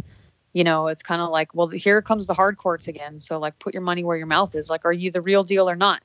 [0.54, 3.20] you know, it's kind of like, well, here comes the hard courts again.
[3.20, 4.70] So, like, put your money where your mouth is.
[4.70, 6.02] Like, are you the real deal or not?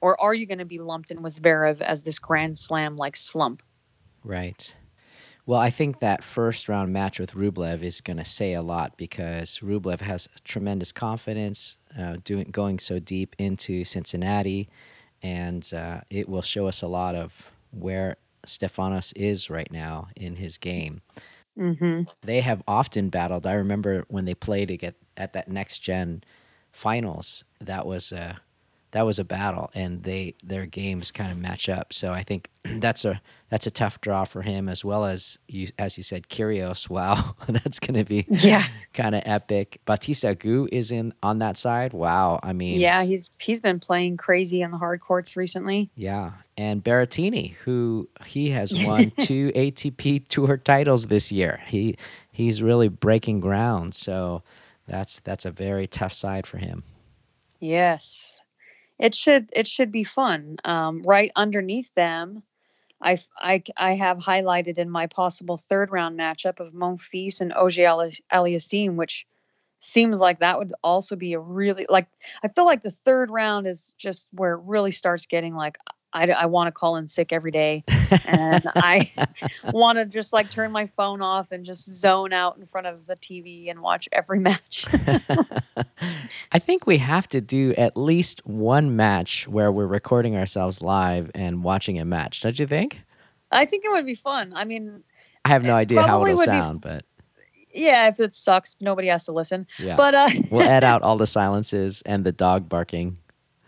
[0.00, 3.16] Or are you going to be lumped in with Zverev as this Grand Slam like
[3.16, 3.62] slump?
[4.24, 4.74] Right.
[5.46, 8.98] Well, I think that first round match with Rublev is going to say a lot
[8.98, 14.68] because Rublev has tremendous confidence, uh, doing going so deep into Cincinnati,
[15.22, 20.36] and uh, it will show us a lot of where Stefanos is right now in
[20.36, 21.00] his game.
[21.58, 22.02] Mm-hmm.
[22.22, 23.46] They have often battled.
[23.46, 26.22] I remember when they played at at that next gen
[26.72, 27.44] finals.
[27.58, 28.40] That was a
[28.92, 31.92] that was a battle, and they their games kind of match up.
[31.92, 33.20] So I think that's a
[33.50, 36.88] that's a tough draw for him as well as you as you said, Kyrgios.
[36.98, 38.64] Wow, that's going to be Yeah.
[38.94, 39.80] kind of epic.
[39.84, 41.92] Bautista Agut is in on that side.
[41.92, 45.90] Wow, I mean, Yeah, he's he's been playing crazy on the hard courts recently.
[45.94, 51.60] Yeah, and Berrettini, who he has won two ATP Tour titles this year.
[51.66, 51.96] He
[52.32, 53.94] he's really breaking ground.
[53.94, 54.42] So
[54.86, 56.84] that's that's a very tough side for him.
[57.60, 58.37] Yes,
[58.98, 60.56] it should it should be fun.
[60.64, 62.42] Um, right underneath them,
[63.00, 67.82] I, I I have highlighted in my possible third round matchup of Monfils and Auger
[68.32, 69.26] Aliassime, which
[69.78, 72.08] seems like that would also be a really like
[72.42, 75.78] I feel like the third round is just where it really starts getting like
[76.12, 77.84] I, I want to call in sick every day
[78.26, 79.12] and I
[79.72, 83.06] want to just like turn my phone off and just zone out in front of
[83.06, 84.86] the TV and watch every match.
[86.52, 91.30] I think we have to do at least one match where we're recording ourselves live
[91.34, 92.40] and watching a match.
[92.40, 93.00] Don't you think?
[93.50, 94.52] I think it would be fun.
[94.54, 95.02] I mean,
[95.44, 97.04] I have no idea how it'll would be sound, but
[97.72, 99.66] yeah, if it sucks, nobody has to listen.
[99.78, 99.96] yeah.
[99.96, 103.18] But uh, we'll add out all the silences and the dog barking.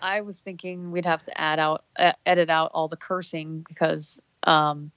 [0.02, 4.20] I was thinking we'd have to add out, uh, edit out all the cursing because
[4.44, 4.90] um,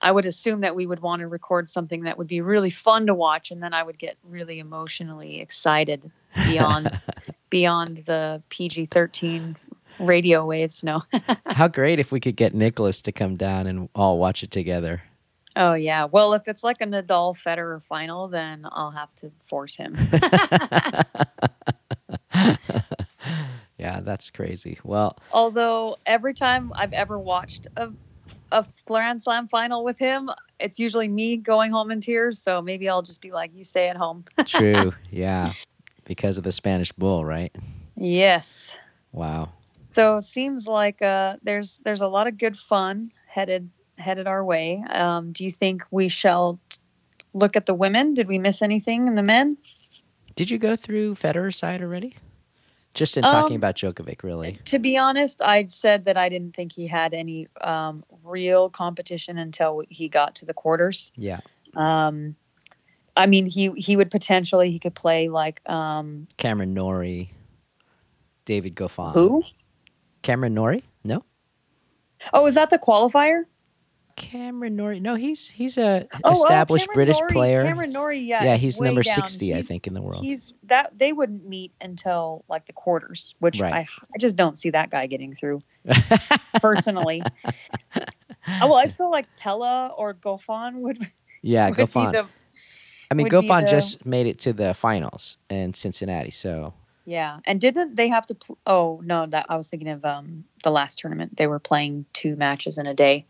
[0.00, 3.06] I would assume that we would want to record something that would be really fun
[3.06, 6.10] to watch, and then I would get really emotionally excited
[6.46, 6.98] beyond
[7.50, 9.56] beyond the PG thirteen
[9.98, 10.84] radio waves.
[10.84, 11.02] No.
[11.46, 15.02] How great if we could get Nicholas to come down and all watch it together.
[15.56, 16.04] oh yeah.
[16.04, 19.96] Well, if it's like a Nadal Federer final, then I'll have to force him.
[23.78, 24.78] yeah, that's crazy.
[24.84, 27.90] Well, Although every time I've ever watched a
[28.52, 30.28] a Grand Slam final with him,
[30.60, 32.40] it's usually me going home in tears.
[32.42, 34.92] So maybe I'll just be like, "You stay at home." true.
[35.10, 35.52] Yeah.
[36.04, 37.54] because of the Spanish bull, right?
[37.96, 38.76] Yes.
[39.12, 39.50] Wow.
[39.90, 44.44] So it seems like uh, there's there's a lot of good fun headed headed our
[44.44, 44.84] way.
[44.90, 46.78] Um, do you think we shall t-
[47.32, 48.14] look at the women?
[48.14, 49.56] Did we miss anything in the men?
[50.36, 52.14] Did you go through Federer's side already?
[52.94, 54.58] Just in talking Um, about Djokovic, really.
[54.64, 59.38] To be honest, I said that I didn't think he had any um, real competition
[59.38, 61.12] until he got to the quarters.
[61.16, 61.40] Yeah.
[61.76, 62.34] Um,
[63.16, 67.32] I mean, he he would potentially he could play like um, Cameron Norrie,
[68.44, 69.12] David Goffin.
[69.12, 69.42] who?
[70.22, 70.82] Cameron Norrie?
[71.04, 71.24] No.
[72.32, 73.44] Oh, is that the qualifier?
[74.18, 75.00] Cameron Norrie.
[75.00, 77.64] No, he's he's a Oh, oh, established Cameron British Norrie- player.
[77.64, 79.14] Cameron Norrie, yeah, yeah, he's number down.
[79.14, 80.22] sixty, I think, in the world.
[80.22, 83.72] He's that they wouldn't meet until like the quarters, which Right.
[83.74, 83.78] I
[84.14, 85.62] I just don't see that guy getting through
[86.60, 87.22] personally.
[87.94, 88.00] Oh,
[88.68, 90.98] well, I feel like Pella or Goffin would,
[91.42, 92.26] yeah, would be the
[93.10, 96.74] I mean, Goffin the- just made it to the finals in Cincinnati, so
[97.08, 97.38] yeah.
[97.46, 98.34] And didn't they have to?
[98.34, 101.36] Pl- oh no, that I was thinking of um the last tournament.
[101.36, 103.24] They were playing two matches in a day.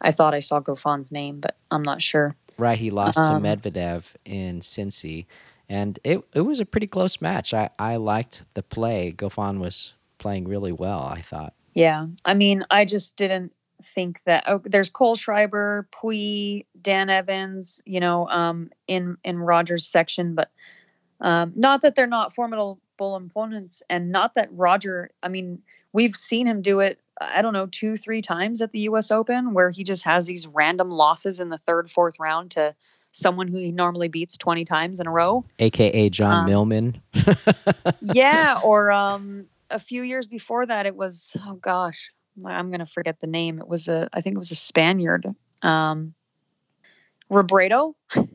[0.00, 2.36] I thought I saw Goffin's name, but I'm not sure.
[2.58, 2.78] right.
[2.78, 5.26] He lost Um, to Medvedev in Cincy,
[5.68, 7.52] and it it was a pretty close match.
[7.52, 9.12] I I liked the play.
[9.12, 11.00] Goffin was playing really well.
[11.02, 11.54] I thought.
[11.74, 14.44] Yeah, I mean, I just didn't think that.
[14.46, 20.50] Oh, there's Cole Schreiber, Pouille, Dan Evans, you know, um, in in Rogers' section, but
[21.20, 25.10] um, not that they're not formidable opponents, and not that Roger.
[25.22, 25.60] I mean,
[25.92, 27.00] we've seen him do it.
[27.20, 29.10] I don't know, two, three times at the U.S.
[29.10, 32.74] Open, where he just has these random losses in the third, fourth round to
[33.12, 35.44] someone who he normally beats 20 times in a row.
[35.60, 37.00] AKA John Um, Millman.
[38.00, 42.10] yeah, or um, a few years before that, it was oh gosh,
[42.44, 43.60] I'm gonna forget the name.
[43.60, 45.26] It was a, I think it was a Spaniard,
[45.62, 46.14] um,
[47.30, 47.94] Robredo.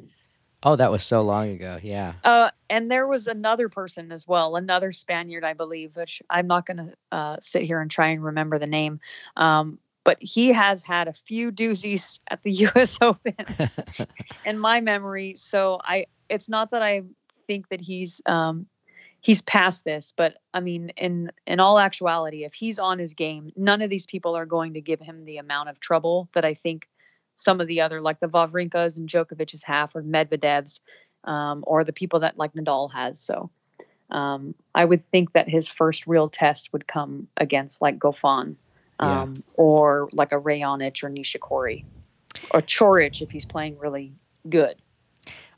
[0.61, 1.79] Oh, that was so long ago.
[1.81, 2.15] Yeah.
[2.21, 6.65] Uh, and there was another person as well, another Spaniard, I believe, which I'm not
[6.65, 8.99] gonna uh, sit here and try and remember the name.
[9.37, 12.97] Um, but he has had a few doozies at the U.S.
[13.01, 13.35] Open
[14.45, 15.35] in my memory.
[15.35, 17.03] So I, it's not that I
[17.33, 18.65] think that he's um,
[19.21, 23.51] he's past this, but I mean, in in all actuality, if he's on his game,
[23.55, 26.53] none of these people are going to give him the amount of trouble that I
[26.53, 26.87] think
[27.35, 30.81] some of the other, like the Wawrinkas and Djokovic's have, or Medvedev's,
[31.23, 33.19] um, or the people that like Nadal has.
[33.19, 33.49] So
[34.09, 38.55] um, I would think that his first real test would come against like Goffin,
[39.01, 39.21] Yeah.
[39.23, 41.85] um, or like a Raonic or Nishikori,
[42.51, 44.13] or Coric if he's playing really
[44.49, 44.75] good.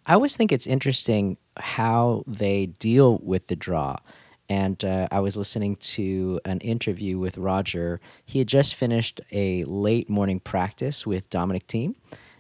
[0.06, 3.98] I always think it's interesting how they deal with the draw.
[4.50, 8.02] And uh, I was listening to an interview with Roger.
[8.26, 11.96] He had just finished a late morning practice with Dominic Thiem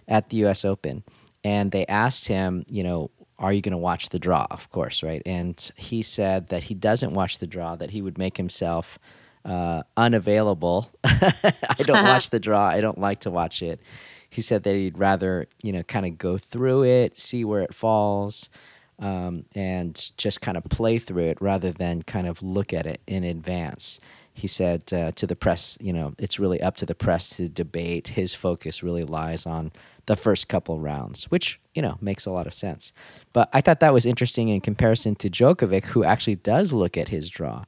[0.09, 0.65] at the U.S.
[0.65, 1.03] Open,
[1.43, 4.45] and they asked him, you know, are you going to watch the draw?
[4.51, 5.21] Of course, right?
[5.25, 8.99] And he said that he doesn't watch the draw; that he would make himself
[9.43, 10.91] uh, unavailable.
[11.03, 12.67] I don't watch the draw.
[12.67, 13.79] I don't like to watch it.
[14.29, 17.73] He said that he'd rather, you know, kind of go through it, see where it
[17.73, 18.49] falls,
[18.99, 23.01] um, and just kind of play through it rather than kind of look at it
[23.07, 23.99] in advance.
[24.33, 27.49] He said uh, to the press, you know, it's really up to the press to
[27.49, 28.09] debate.
[28.09, 29.73] His focus really lies on
[30.11, 32.91] the first couple rounds, which, you know, makes a lot of sense.
[33.31, 37.07] But I thought that was interesting in comparison to Djokovic, who actually does look at
[37.07, 37.63] his draw.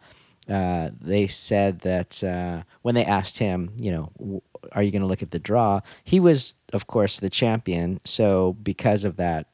[0.50, 4.42] Uh, they said that uh, when they asked him, you know,
[4.74, 5.80] are you going to look at the draw?
[6.04, 8.02] He was, of course, the champion.
[8.04, 9.48] So because of that,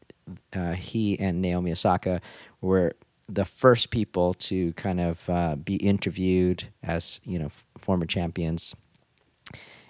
[0.54, 2.22] uh, he and Naomi Osaka
[2.60, 2.96] were
[3.28, 8.76] the first people to kind of uh, be interviewed as you know f- former champions.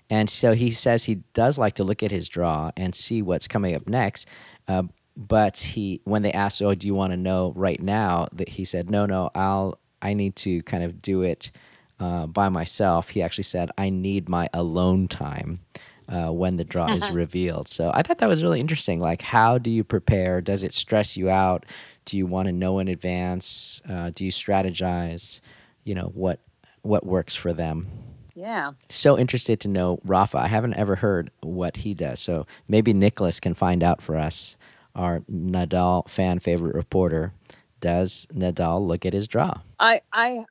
[0.10, 3.47] And so he says he does like to look at his draw and see what's
[3.47, 4.28] coming up next.
[4.68, 4.84] Uh,
[5.16, 8.66] but he, when they asked, "Oh, do you want to know right now?" that he
[8.66, 9.80] said, "No, no, I'll.
[10.01, 11.51] I need to kind of do it
[11.99, 15.60] uh, by myself." He actually said, "I need my alone time."
[16.07, 17.68] Uh, when the draw is revealed.
[17.68, 18.99] So I thought that was really interesting.
[18.99, 20.41] Like, how do you prepare?
[20.41, 21.68] Does it stress you out?
[22.05, 23.80] Do you want to know in advance?
[23.88, 25.39] Uh, do you strategize?
[25.84, 26.39] You know what
[26.82, 28.09] what works for them.
[28.39, 28.71] Yeah.
[28.87, 30.37] So interested to know Rafa.
[30.37, 32.21] I haven't ever heard what he does.
[32.21, 34.55] So maybe Nicholas can find out for us.
[34.95, 37.33] Our Nadal fan favorite reporter.
[37.81, 39.59] Does Nadal look at his draw?
[39.77, 40.45] I I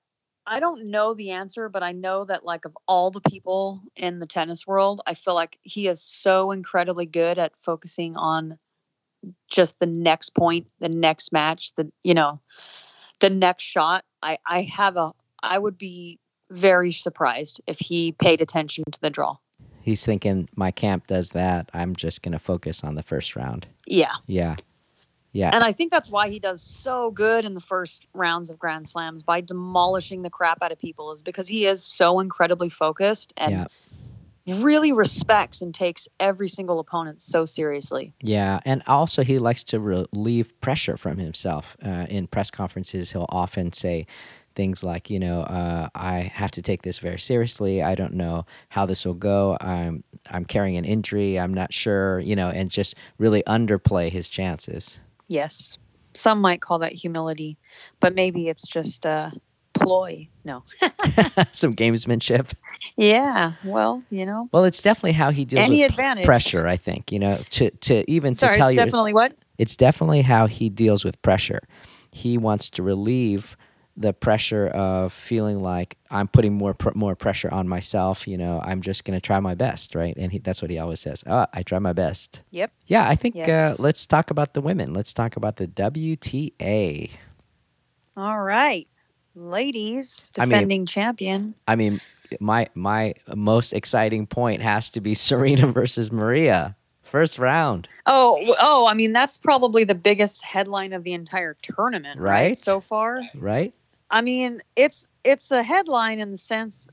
[0.46, 4.18] I don't know the answer, but I know that like of all the people in
[4.18, 8.58] the tennis world, I feel like he is so incredibly good at focusing on
[9.50, 12.42] just the next point, the next match, the you know,
[13.20, 14.04] the next shot.
[14.22, 15.12] I I have a
[15.42, 16.18] I would be
[16.50, 19.36] very surprised if he paid attention to the draw.
[19.82, 21.70] He's thinking my camp does that.
[21.72, 23.66] I'm just gonna focus on the first round.
[23.86, 24.12] Yeah.
[24.26, 24.54] Yeah.
[25.32, 25.50] Yeah.
[25.52, 28.86] And I think that's why he does so good in the first rounds of Grand
[28.86, 33.32] Slams by demolishing the crap out of people, is because he is so incredibly focused
[33.36, 33.68] and
[34.46, 38.14] really respects and takes every single opponent so seriously.
[38.22, 41.76] Yeah, and also he likes to relieve pressure from himself.
[41.84, 44.06] Uh, in press conferences, he'll often say
[44.58, 47.80] things like, you know, uh, I have to take this very seriously.
[47.80, 49.56] I don't know how this will go.
[49.60, 50.02] I'm
[50.32, 51.38] I'm carrying an injury.
[51.38, 54.98] I'm not sure, you know, and just really underplay his chances.
[55.28, 55.78] Yes,
[56.12, 57.56] some might call that humility,
[58.00, 59.30] but maybe it's just uh,
[59.74, 60.28] ploy.
[60.44, 60.64] No,
[61.52, 62.50] some gamesmanship.
[62.96, 64.48] Yeah, well, you know.
[64.50, 66.24] Well, it's definitely how he deals Any with advantage.
[66.24, 66.66] pressure.
[66.66, 69.34] I think you know to to even Sorry, to tell it's you definitely what?
[69.56, 71.60] it's definitely how he deals with pressure.
[72.10, 73.56] He wants to relieve
[74.00, 78.28] the pressure of feeling like I'm putting more pr- more pressure on myself.
[78.28, 80.14] You know, I'm just going to try my best, right?
[80.16, 81.24] And he, that's what he always says.
[81.26, 82.42] Oh, I try my best.
[82.52, 82.70] Yep.
[82.86, 83.78] Yeah, I think Yes.
[83.78, 84.94] uh, let's talk about the women.
[84.94, 87.10] Let's talk about the WTA.
[88.16, 88.86] All right,
[89.34, 91.54] ladies, I mean- defending champion.
[91.66, 92.00] I mean,
[92.40, 96.76] my my most exciting point has to be Serena versus Maria.
[97.02, 97.88] First round.
[98.04, 102.30] Oh, oh, I mean that's probably the biggest headline of the entire tournament, right?
[102.48, 102.56] Right.
[102.56, 103.20] So far.
[103.38, 103.72] right?
[104.10, 106.88] I mean, it's it's a headline in the sense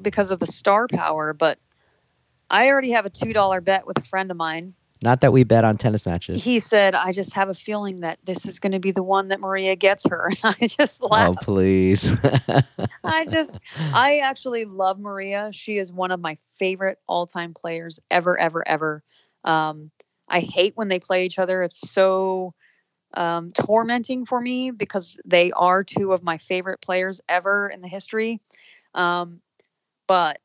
[0.00, 1.58] because of the star power, but
[2.50, 4.74] I already have a two dollar bet with a friend of mine.
[5.02, 6.42] Not that we bet on tennis matches.
[6.42, 9.28] He said, "I just have a feeling that this is going to be the one
[9.28, 11.38] that Maria gets her," and I just laughed.
[11.40, 12.10] oh, please.
[13.04, 13.60] I just,
[13.92, 15.50] I actually love Maria.
[15.52, 19.02] She is one of my favorite all time players ever, ever, ever.
[19.44, 19.90] Um,
[20.28, 21.62] I hate when they play each other.
[21.62, 22.54] It's so
[23.16, 27.88] um, tormenting for me because they are two of my favorite players ever in the
[27.88, 28.40] history.
[28.94, 29.40] Um,
[30.06, 30.38] but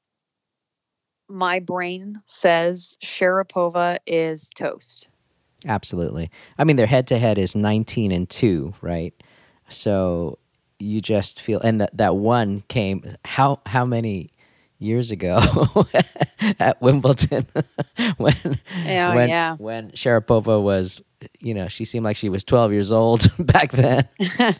[1.29, 5.09] my brain says Sharapova is toast.
[5.67, 6.31] Absolutely.
[6.57, 9.13] I mean, their head to head is 19 and 2, right?
[9.69, 10.39] So
[10.79, 14.31] you just feel and that that one came how how many
[14.79, 15.39] years ago
[16.59, 17.45] at Wimbledon
[18.17, 19.55] when Yeah, when yeah.
[19.57, 21.03] when Sharapova was
[21.39, 24.07] you know, she seemed like she was 12 years old back then.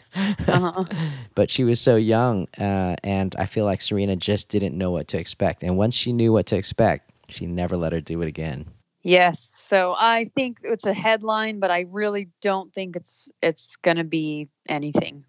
[0.48, 0.84] Uh-huh.
[1.34, 5.08] but she was so young uh, and I feel like Serena just didn't know what
[5.08, 5.62] to expect.
[5.62, 8.66] And once she knew what to expect, she never let her do it again.
[9.02, 9.40] Yes.
[9.40, 14.04] So I think it's a headline, but I really don't think it's it's going to
[14.04, 15.24] be anything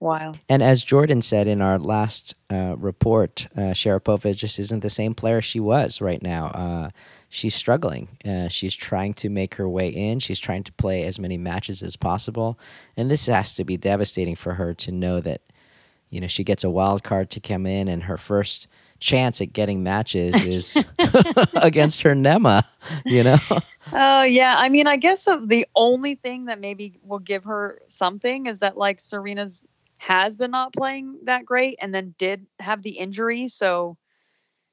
[0.00, 0.36] worthwhile.
[0.48, 5.14] And as Jordan said in our last uh, report, uh, Sharapova just isn't the same
[5.14, 6.46] player she was right now.
[6.46, 6.90] Uh,
[7.28, 8.08] she's struggling.
[8.24, 10.18] Uh, she's trying to make her way in.
[10.18, 12.58] She's trying to play as many matches as possible,
[12.96, 15.42] and this has to be devastating for her to know that,
[16.10, 18.68] you know, she gets a wild card to come in, and her first
[18.98, 20.84] chance at getting matches is
[21.56, 22.64] against her Nema.
[23.04, 23.38] You know,
[23.92, 27.80] Oh yeah, I mean, I guess uh, the only thing that maybe will give her
[27.86, 29.64] something is that like Serena's
[29.98, 33.96] has been not playing that great, and then did have the injury, so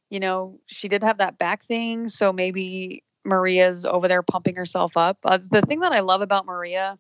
[0.09, 2.07] you know she did have that back thing.
[2.07, 5.17] So maybe Maria's over there pumping herself up.
[5.23, 6.97] Uh, the thing that I love about Maria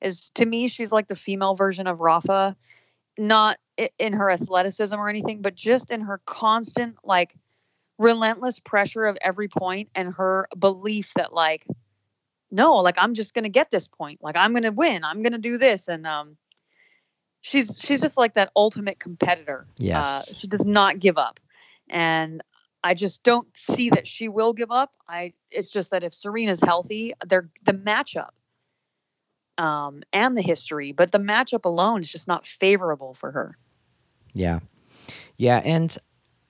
[0.00, 2.56] is, to me, she's like the female version of Rafa,
[3.18, 3.56] not
[3.98, 7.34] in her athleticism or anything, but just in her constant like
[7.98, 11.66] relentless pressure of every point and her belief that like
[12.50, 15.56] no like i'm just gonna get this point like i'm gonna win i'm gonna do
[15.56, 16.36] this and um
[17.42, 20.38] she's she's just like that ultimate competitor uh, Yes.
[20.40, 21.38] she does not give up
[21.90, 22.42] and
[22.82, 26.60] i just don't see that she will give up i it's just that if serena's
[26.60, 28.30] healthy they're the matchup
[29.58, 33.58] um and the history but the matchup alone is just not favorable for her
[34.34, 34.60] Yeah.
[35.36, 35.96] Yeah, and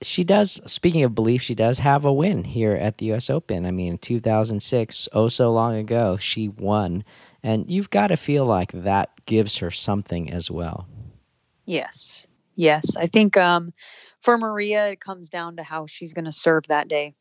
[0.01, 3.65] she does speaking of belief, she does have a win here at the US Open.
[3.65, 7.03] I mean, 2006, oh so long ago, she won.
[7.41, 10.87] And you've got to feel like that gives her something as well.
[11.65, 12.25] Yes.
[12.55, 12.95] Yes.
[12.95, 13.73] I think um
[14.19, 17.13] for Maria it comes down to how she's going to serve that day.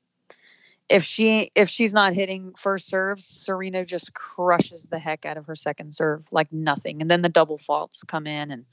[0.88, 5.46] If she if she's not hitting first serves, Serena just crushes the heck out of
[5.46, 7.00] her second serve like nothing.
[7.00, 8.64] And then the double faults come in and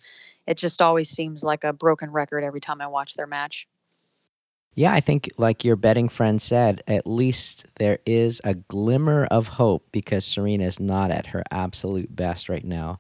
[0.48, 3.68] it just always seems like a broken record every time I watch their match.
[4.76, 9.48] Yeah, I think like your betting friend said, at least there is a glimmer of
[9.48, 13.00] hope because Serena is not at her absolute best right now.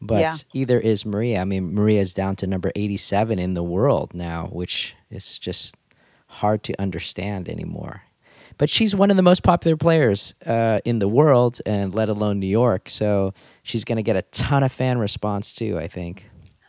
[0.00, 0.32] But Yeah.
[0.54, 1.40] either is Maria.
[1.40, 5.74] I mean, Maria is down to number 87 in the world now, which is just
[6.26, 8.02] hard to understand anymore.
[8.58, 12.40] But she's one of the most popular players uh, in the world, and let alone
[12.40, 12.88] New York.
[12.90, 13.32] So
[13.62, 16.28] she's going to get a ton of fan response too, I think.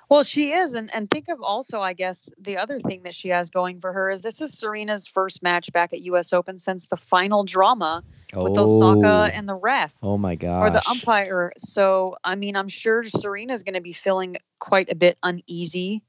[0.09, 3.29] Well, she is, and and think of also, I guess, the other thing that she
[3.29, 6.33] has going for her is this is Serena's first match back at U.S.
[6.33, 8.03] Open since the final drama
[8.35, 9.95] with Osaka and the ref.
[10.01, 10.61] Oh my god.
[10.61, 11.53] Or the umpire.
[11.57, 16.01] So I mean, I'm sure Serena's going to be feeling quite a bit uneasy,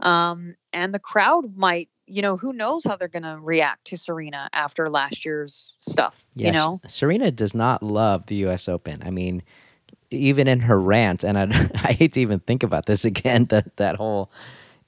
[0.00, 1.88] um, and the crowd might.
[2.06, 6.26] You know, who knows how they're going to react to Serena after last year's stuff.
[6.34, 8.68] Yes, You know, Serena does not love the U.S.
[8.68, 9.02] Open.
[9.02, 9.42] I mean,
[10.12, 11.44] even in her rant, and I,
[11.74, 14.30] I hate to even think about this again, that that whole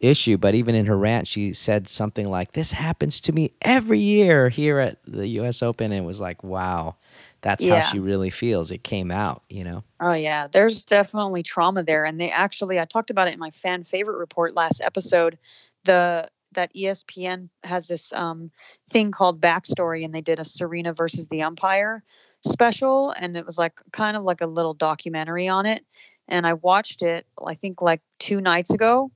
[0.00, 3.98] issue, but even in her rant, she said something like, "This happens to me every
[3.98, 5.62] year here at the U.S.
[5.62, 6.96] Open," and it was like, "Wow,
[7.42, 7.80] that's Yeah.
[7.80, 9.84] how she really feels." It came out, you know.
[10.00, 13.50] Oh yeah, there's definitely trauma there, and they actually I talked about it in my
[13.50, 15.38] fan favorite report last episode.
[15.84, 18.50] The that ESPN has this um,
[18.88, 22.02] thing called Backstory, and they did a Serena versus the umpire
[22.47, 25.84] special, and it was like kind of like a little documentary on it.
[26.28, 29.11] And I watched it, I think like two nights ago.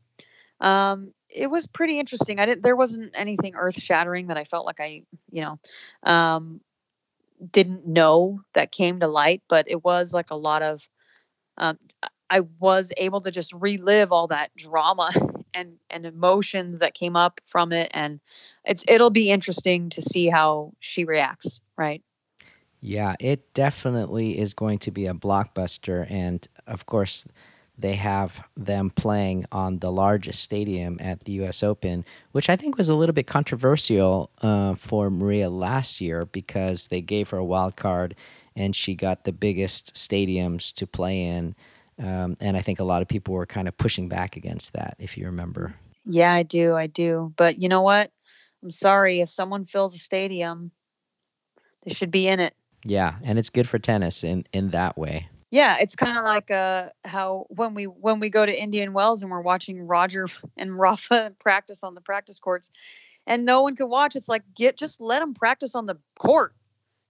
[0.60, 2.38] Um, it was pretty interesting.
[2.38, 2.62] I didn't.
[2.62, 5.58] There wasn't anything earth shattering that I felt like I, you know,
[6.02, 6.60] um,
[7.50, 10.88] didn't know that came to light, but it was like a lot of
[11.58, 11.78] um,
[12.30, 15.10] I was able to just relive all that drama
[15.54, 18.20] and and emotions that came up from it, and
[18.64, 21.60] it's it'll be interesting to see how she reacts.
[21.76, 22.02] Right?
[22.80, 26.08] Yeah, it definitely is going to be a blockbuster.
[26.10, 27.26] And of course,
[27.78, 32.76] they have them playing on the largest stadium at the US Open, which I think
[32.76, 37.44] was a little bit controversial uh, for Maria last year because they gave her a
[37.44, 38.16] wild card
[38.56, 41.54] and she got the biggest stadiums to play in.
[42.00, 44.96] Um, and I think a lot of people were kind of pushing back against that,
[44.98, 45.74] if you remember.
[46.04, 46.74] Yeah, I do.
[46.74, 47.32] I do.
[47.36, 48.10] But you know what?
[48.62, 50.72] I'm sorry if someone fills a stadium,
[51.84, 52.54] they should be in it.
[52.84, 55.28] Yeah, and it's good for tennis in, in that way.
[55.50, 59.22] Yeah, it's kind of like uh, how when we when we go to Indian Wells
[59.22, 60.26] and we're watching Roger
[60.56, 62.70] and Rafa practice on the practice courts,
[63.26, 64.14] and no one can watch.
[64.14, 66.54] It's like get just let them practice on the court,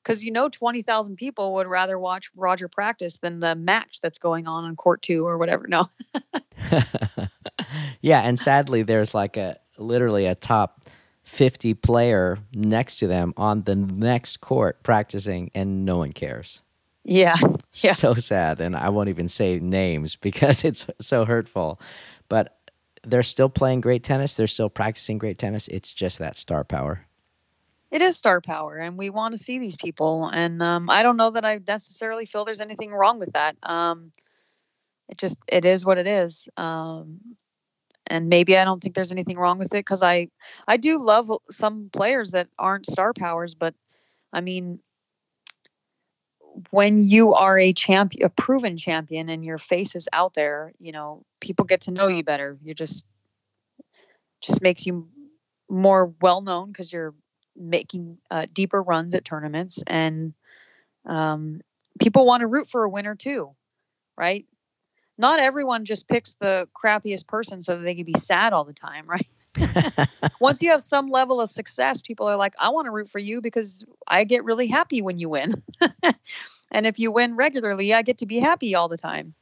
[0.03, 4.19] because you know twenty thousand people would rather watch Roger practice than the match that's
[4.19, 5.67] going on on court two or whatever.
[5.67, 5.87] No,
[8.01, 10.85] yeah, and sadly, there's like a literally a top
[11.29, 16.63] 50 player next to them on the next court practicing, and no one cares.
[17.05, 17.37] yeah,
[17.75, 17.93] Yeah.
[17.93, 18.61] So sad.
[18.61, 21.81] And I won't even say names because it's so hurtful.
[22.29, 22.57] But
[23.05, 24.35] they're still playing great tennis.
[24.35, 25.69] They're still practicing great tennis.
[25.69, 27.05] It's just that star power.
[27.91, 30.27] it is star power, and we want to see these people.
[30.33, 33.57] And um, I don't know that I necessarily feel there's anything wrong with that.
[33.63, 34.13] Um,
[35.09, 36.49] it just it is what it is.
[36.57, 37.21] Um,
[38.09, 40.29] and maybe I don't think there's anything wrong with it because I
[40.67, 43.75] I do love some players that aren't star powers, but
[44.33, 44.81] I mean,
[46.71, 50.93] when you are a champion, a proven champion, and your face is out there, you
[50.93, 52.59] know, people get to know you better.
[52.63, 53.05] You're just
[54.41, 55.09] just makes you
[55.69, 57.15] more well known because you're
[57.57, 60.35] making uh, deeper runs at tournaments, and
[61.07, 61.61] um,
[62.01, 63.55] people want to root for a winner too,
[64.17, 64.47] right?
[65.19, 68.73] Not everyone just picks the crappiest person so that they can be sad all the
[68.73, 69.27] time, right?
[70.41, 73.19] Once you have some level of success, people are like, I want to root for
[73.19, 75.51] you because I get really happy when you win.
[76.71, 79.35] and if you win regularly, I get to be happy all the time.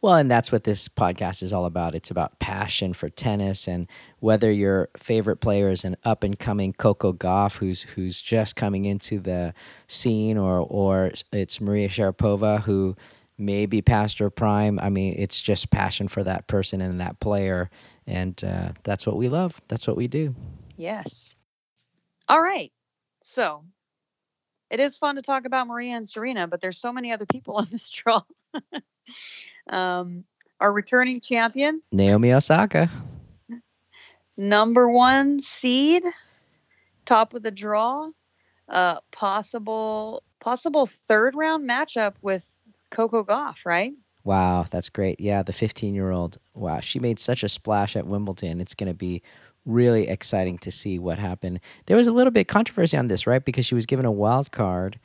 [0.00, 1.94] Well, and that's what this podcast is all about.
[1.94, 3.88] It's about passion for tennis, and
[4.20, 8.84] whether your favorite player is an up and coming Coco Gauff, who's who's just coming
[8.84, 9.54] into the
[9.86, 12.96] scene, or or it's Maria Sharapova, who
[13.38, 14.78] may Pastor prime.
[14.80, 17.70] I mean, it's just passion for that person and that player,
[18.06, 19.60] and uh, that's what we love.
[19.68, 20.34] That's what we do.
[20.76, 21.34] Yes.
[22.28, 22.72] All right.
[23.22, 23.64] So
[24.70, 27.54] it is fun to talk about Maria and Serena, but there's so many other people
[27.56, 28.22] on this draw.
[29.70, 30.24] um,
[30.60, 32.90] our returning champion, Naomi Osaka.
[34.38, 36.02] number one seed,
[37.04, 38.10] top of the draw,
[38.68, 42.55] uh, possible possible third round matchup with
[42.90, 43.92] Coco Gauff, right?
[44.24, 45.20] Wow, that's great.
[45.20, 46.38] Yeah, the 15 year old.
[46.54, 48.60] Wow, she made such a splash at Wimbledon.
[48.60, 49.22] It's going to be
[49.64, 51.60] really exciting to see what happened.
[51.86, 53.44] There was a little bit of controversy on this, right?
[53.44, 54.98] Because she was given a wild card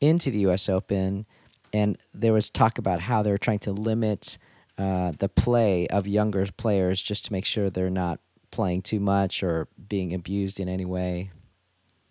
[0.00, 0.68] into the U.S.
[0.68, 1.26] Open,
[1.72, 4.38] and there was talk about how they were trying to limit
[4.76, 8.20] uh, the play of younger players just to make sure they're not
[8.50, 11.30] playing too much or being abused in any way.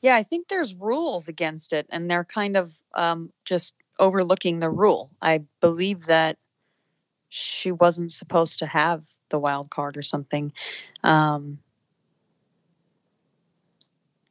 [0.01, 4.69] Yeah, I think there's rules against it, and they're kind of um, just overlooking the
[4.69, 5.09] rule.
[5.21, 6.37] I believe that
[7.29, 10.53] she wasn't supposed to have the wild card or something.
[11.03, 11.59] Um,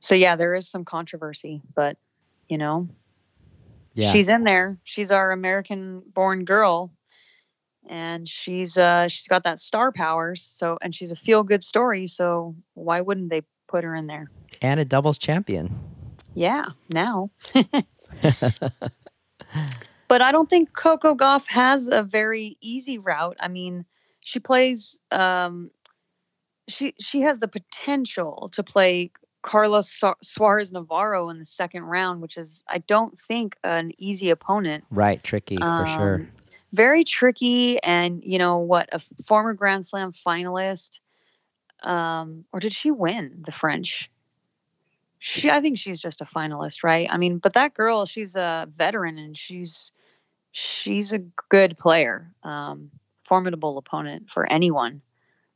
[0.00, 1.96] so yeah, there is some controversy, but
[2.48, 2.88] you know,
[3.94, 4.12] Yeah.
[4.12, 4.78] she's in there.
[4.84, 6.92] She's our American-born girl,
[7.88, 10.42] and she's uh she's got that star powers.
[10.42, 12.06] So and she's a feel good story.
[12.06, 14.30] So why wouldn't they put her in there?
[14.62, 15.74] And a doubles champion.
[16.34, 17.30] Yeah, now.
[20.08, 23.36] but I don't think Coco Gauff has a very easy route.
[23.40, 23.84] I mean,
[24.20, 25.70] she plays um
[26.68, 29.10] she she has the potential to play
[29.42, 34.84] Carla Suarez Navarro in the second round, which is I don't think an easy opponent.
[34.90, 36.28] Right, tricky um, for sure.
[36.72, 38.88] Very tricky, and you know what?
[38.92, 40.98] A former Grand Slam finalist,
[41.84, 44.10] um, or did she win the French?
[45.28, 47.08] She, I think she's just a finalist, right?
[47.10, 49.90] I mean, but that girl, she's a veteran, and she's
[50.52, 51.18] she's a
[51.48, 55.02] good player, um, formidable opponent for anyone.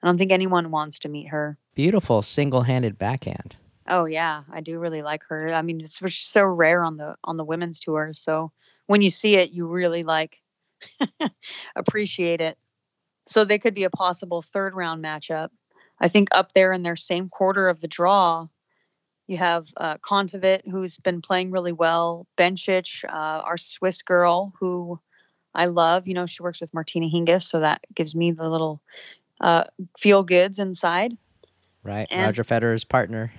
[0.03, 1.57] I don't think anyone wants to meet her.
[1.77, 3.59] Beautiful single-handed backhand.
[3.89, 5.51] Oh yeah, I do really like her.
[5.51, 8.11] I mean, it's so rare on the on the women's tour.
[8.13, 8.51] So
[8.89, 10.43] when you see it, you really like
[11.77, 12.59] appreciate it.
[13.29, 15.51] So they could be a possible third round matchup.
[16.01, 18.49] I think up there in their same quarter of the draw,
[19.31, 19.97] you have uh,
[20.69, 22.27] who's been playing really well.
[22.37, 24.99] Bencic, uh, our Swiss girl, who
[25.55, 26.09] I love.
[26.09, 28.81] You know, she works with Martina Hingis, so that gives me the little
[29.41, 29.65] uh,
[29.97, 31.17] feel goods inside.
[31.85, 33.33] Right, and, Roger Federer's partner.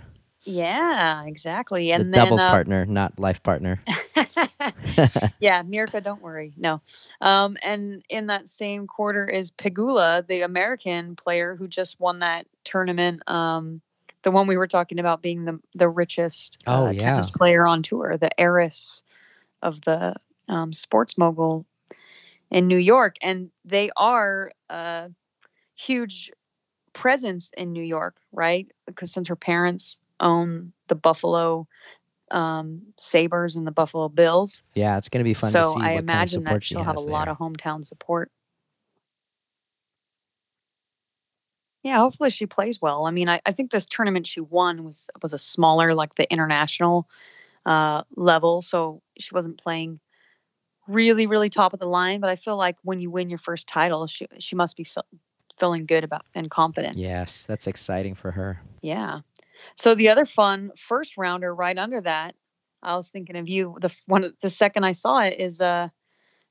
[0.43, 1.91] Yeah, exactly.
[1.91, 3.83] And the then, doubles uh, partner, not life partner.
[5.41, 6.53] yeah, Mirka, don't worry.
[6.55, 6.81] No.
[7.19, 12.47] Um, and in that same quarter is Pegula, the American player who just won that
[12.63, 13.29] tournament.
[13.29, 13.81] Um,
[14.23, 16.99] the one we were talking about being the the richest uh, oh, yeah.
[16.99, 19.03] tennis player on tour, the heiress
[19.61, 20.15] of the
[20.47, 21.65] um, sports mogul
[22.49, 25.09] in New York, and they are a
[25.75, 26.31] huge
[26.93, 28.69] presence in New York, right?
[28.85, 31.67] Because since her parents own the Buffalo
[32.31, 34.61] um, Sabres and the Buffalo Bills.
[34.73, 35.85] Yeah, it's going to be fun so to see.
[35.85, 37.11] I imagine kind of support that she'll have a there.
[37.11, 38.31] lot of hometown support.
[41.83, 43.05] Yeah, hopefully she plays well.
[43.05, 46.31] I mean, I, I think this tournament she won was was a smaller, like the
[46.31, 47.07] international
[47.65, 49.99] uh, level, so she wasn't playing
[50.87, 52.19] really, really top of the line.
[52.19, 54.85] But I feel like when you win your first title, she she must be
[55.59, 56.97] feeling good about and confident.
[56.97, 58.61] Yes, that's exciting for her.
[58.81, 59.19] Yeah.
[59.75, 62.35] So the other fun first rounder right under that,
[62.81, 63.77] I was thinking of you.
[63.79, 65.89] The one the second I saw it is uh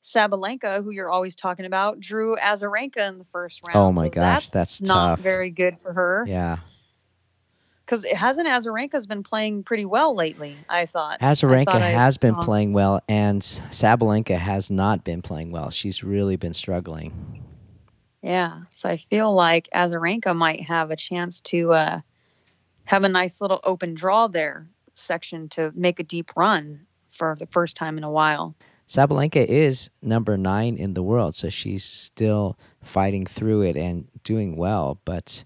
[0.03, 3.77] Sabalenka, who you're always talking about, drew Azarenka in the first round.
[3.77, 5.21] Oh my so gosh, that's, that's not tough.
[5.21, 6.25] very good for her.
[6.27, 6.59] Yeah.
[7.85, 11.21] Because it hasn't Azarenka's been playing pretty well lately, I thought.
[11.21, 15.51] Azarenka I thought has I, been um, playing well, and Sabalenka has not been playing
[15.51, 15.71] well.
[15.71, 17.43] She's really been struggling.
[18.23, 18.61] Yeah.
[18.71, 22.01] So I feel like Azarenka might have a chance to uh,
[22.85, 27.47] have a nice little open draw there section to make a deep run for the
[27.47, 28.55] first time in a while.
[28.91, 34.57] Sabalenka is number nine in the world, so she's still fighting through it and doing
[34.57, 35.01] well.
[35.05, 35.45] But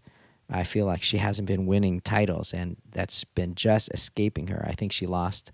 [0.48, 4.64] I feel like she hasn't been winning titles, and that's been just escaping her.
[4.66, 5.52] I think she lost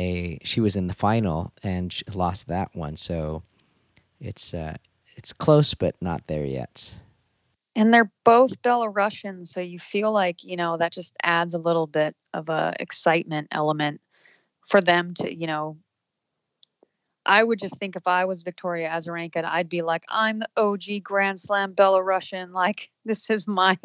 [0.00, 0.40] a.
[0.42, 3.44] She was in the final and she lost that one, so
[4.18, 4.74] it's uh,
[5.14, 6.92] it's close, but not there yet.
[7.76, 11.86] And they're both Belarusian, so you feel like, you know, that just adds a little
[11.86, 14.00] bit of a excitement element
[14.66, 15.76] for them to, you know,
[17.26, 21.02] I would just think if I was Victoria Azarenka, I'd be like, I'm the OG
[21.02, 22.52] Grand Slam Belarusian.
[22.58, 23.78] Like, this is my.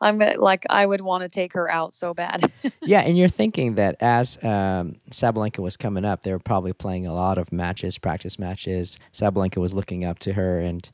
[0.00, 2.52] I'm like, I would want to take her out so bad.
[2.82, 7.06] yeah, and you're thinking that as um, Sabalenka was coming up, they were probably playing
[7.06, 8.98] a lot of matches, practice matches.
[9.12, 10.88] Sabalenka was looking up to her, and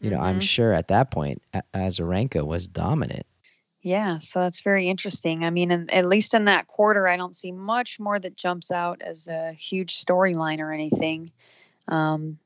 [0.00, 0.26] you know, mm-hmm.
[0.26, 1.42] I'm sure at that point,
[1.74, 3.26] Azarenka was dominant.
[3.82, 5.44] Yeah, so that's very interesting.
[5.44, 8.70] I mean, in, at least in that quarter, I don't see much more that jumps
[8.70, 11.32] out as a huge storyline or anything.
[11.88, 12.38] Um,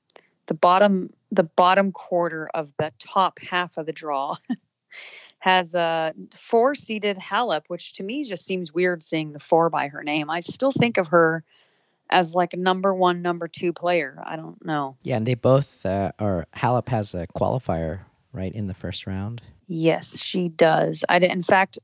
[0.47, 4.37] the bottom, the bottom quarter of the top half of the draw
[5.41, 10.03] has a four-seeded Halep, which to me just seems weird seeing the four by her
[10.03, 10.31] name.
[10.31, 11.45] I still think of her
[12.09, 14.23] as like a number one, number two player.
[14.25, 14.97] I don't know.
[15.03, 16.47] Yeah, and they both uh, are.
[16.57, 18.01] Halep has a qualifier
[18.33, 19.43] right in the first round.
[19.67, 21.05] Yes, she does.
[21.09, 21.79] I in fact,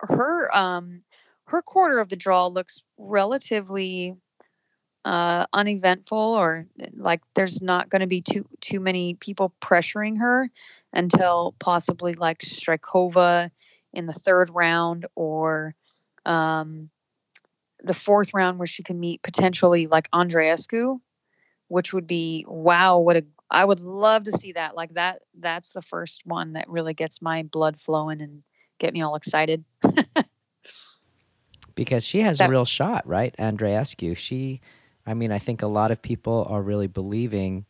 [0.00, 1.00] her um,
[1.46, 4.16] her quarter of the draw looks relatively
[5.04, 10.50] uh, uneventful, or like there's not going to be too too many people pressuring her
[10.92, 13.50] until possibly like Strykova
[13.92, 15.74] in the third round or
[16.24, 16.90] um,
[17.82, 20.98] the fourth round where she can meet potentially like Andreescu,
[21.68, 24.74] which would be wow, what a I would love to see that.
[24.74, 28.42] Like that that's the first one that really gets my blood flowing and
[28.78, 29.64] get me all excited.
[31.74, 33.34] because she has that, a real shot, right?
[33.38, 34.16] Andreescu.
[34.16, 34.60] She
[35.06, 37.64] I mean, I think a lot of people are really believing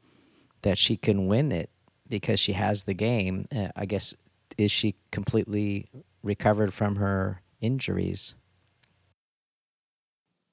[0.63, 1.69] that she can win it
[2.09, 3.47] because she has the game.
[3.55, 4.15] Uh, I guess
[4.57, 5.89] is she completely
[6.23, 8.35] recovered from her injuries?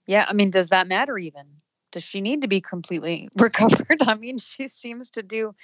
[0.05, 1.45] Yeah, I mean, does that matter even?
[1.93, 4.01] Does she need to be completely recovered?
[4.01, 5.55] I mean, she seems to do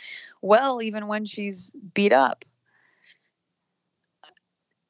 [0.42, 2.46] well even when she's beat up.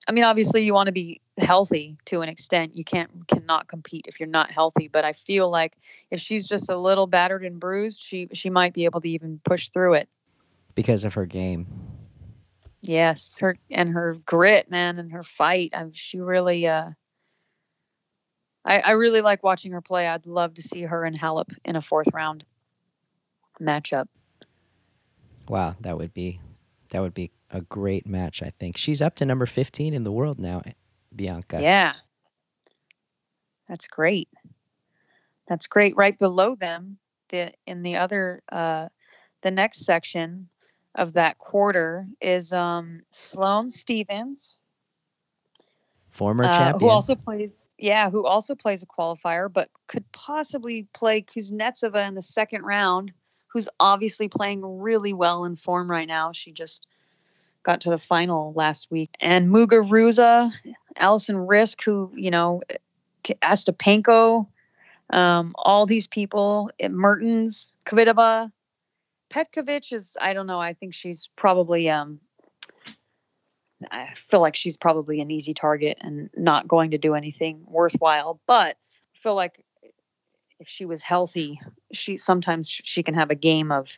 [0.08, 2.76] I mean, obviously you want to be healthy to an extent.
[2.76, 5.78] You can't cannot compete if you're not healthy, but I feel like
[6.12, 9.40] if she's just a little battered and bruised, she she might be able to even
[9.44, 10.10] push through it
[10.76, 11.68] because of her game.
[12.82, 15.72] Yes, her and her grit, man, and her fight.
[15.74, 16.92] I, she really uh
[18.70, 20.08] I, I really like watching her play.
[20.08, 22.46] I'd love to see her and Halep in a fourth round
[23.60, 24.06] matchup.
[25.48, 26.40] Wow, that would be
[26.92, 28.78] that would be a great match, I think.
[28.78, 30.62] She's up to number 15 in the world now,
[31.16, 31.60] Bianca.
[31.60, 31.94] Yeah.
[33.68, 34.30] That's great.
[35.48, 35.96] That's great.
[35.96, 37.00] Right below them,
[37.30, 38.90] the in the other uh
[39.42, 40.48] the next section
[40.94, 44.59] of that quarter is um Sloane Stevens
[46.10, 50.88] former uh, champion, who also plays, yeah, who also plays a qualifier, but could possibly
[50.94, 53.12] play Kuznetsova in the second round,
[53.48, 56.32] who's obviously playing really well in form right now.
[56.32, 56.86] She just
[57.64, 60.52] got to the final last week, and Muguruza,
[60.98, 62.62] Alison Riske, who you know,
[63.26, 64.48] Ostapenko,
[65.12, 68.52] um, all these people, Mertens, Kvitova.
[69.30, 70.60] Petkovic is, I don't know.
[70.60, 72.20] I think she's probably um,
[73.92, 78.40] I feel like she's probably an easy target and not going to do anything worthwhile.
[78.46, 78.78] But
[79.16, 79.64] I feel like
[80.60, 81.60] if she was healthy,
[81.94, 83.98] she sometimes she can have a game of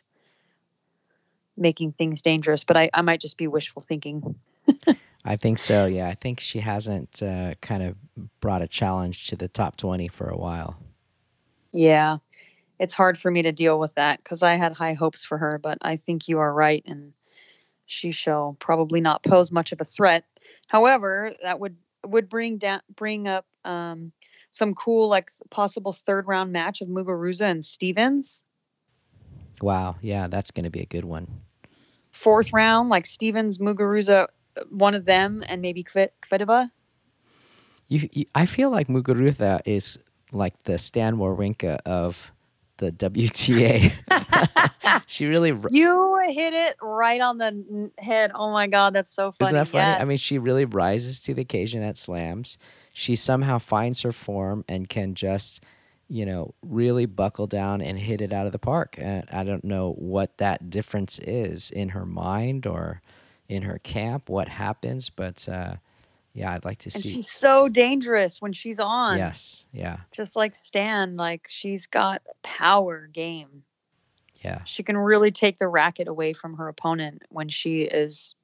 [1.56, 2.64] making things dangerous.
[2.64, 4.36] But I, I might just be wishful thinking.
[5.24, 5.86] I think so.
[5.86, 7.96] Yeah, I think she hasn't uh, kind of
[8.40, 10.76] brought a challenge to the top twenty for a while.
[11.72, 12.18] Yeah,
[12.78, 15.58] it's hard for me to deal with that because I had high hopes for her.
[15.58, 17.12] But I think you are right, and
[17.92, 20.24] she shall probably not pose much of a threat.
[20.68, 24.12] However, that would would bring down bring up um,
[24.50, 28.42] some cool like possible third round match of Muguruza and Stevens.
[29.60, 31.28] Wow, yeah, that's going to be a good one.
[32.10, 34.26] Fourth round, like Stevens, Muguruza,
[34.70, 36.70] one of them, and maybe Kvitova.
[37.88, 39.98] You, you, I feel like Muguruza is
[40.32, 42.32] like the Stan Wawrinka of
[42.78, 43.92] the WTA.
[45.06, 48.32] she really you hit it right on the head.
[48.34, 49.48] Oh my god, that's so funny.
[49.48, 49.84] Isn't that funny?
[49.84, 50.00] Yes.
[50.00, 52.58] I mean, she really rises to the occasion at slams.
[52.92, 55.64] She somehow finds her form and can just,
[56.08, 58.96] you know, really buckle down and hit it out of the park.
[58.98, 63.00] And I don't know what that difference is in her mind or
[63.48, 65.76] in her camp, what happens, but uh,
[66.34, 67.08] yeah, I'd like to and see.
[67.10, 69.18] she's so dangerous when she's on.
[69.18, 69.98] Yes, yeah.
[70.12, 73.64] Just like Stan, like she's got a power game.
[74.44, 74.62] Yeah.
[74.64, 78.34] She can really take the racket away from her opponent when she is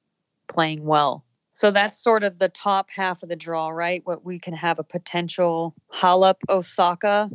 [0.47, 1.25] playing well.
[1.51, 4.01] So that's sort of the top half of the draw, right?
[4.05, 7.29] What we can have a potential Halep Osaka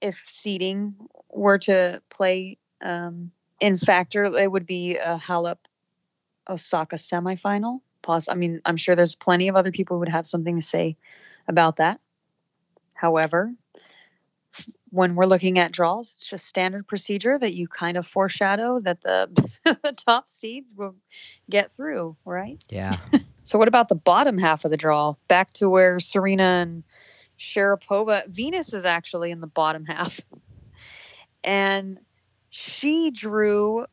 [0.00, 0.94] if seeding
[1.30, 3.30] were to play um,
[3.60, 5.58] in factor, it would be a Halep
[6.48, 7.80] Osaka semifinal.
[8.02, 8.28] Pause.
[8.28, 10.96] I mean, I'm sure there's plenty of other people who would have something to say
[11.48, 12.00] about that.
[12.94, 13.52] However,
[14.90, 19.02] when we're looking at draws, it's just standard procedure that you kind of foreshadow that
[19.02, 19.28] the,
[19.82, 20.94] the top seeds will
[21.50, 22.62] get through, right?
[22.70, 22.96] Yeah.
[23.44, 25.14] so, what about the bottom half of the draw?
[25.28, 26.84] Back to where Serena and
[27.38, 30.20] Sharapova, Venus is actually in the bottom half.
[31.44, 31.98] And
[32.50, 33.86] she drew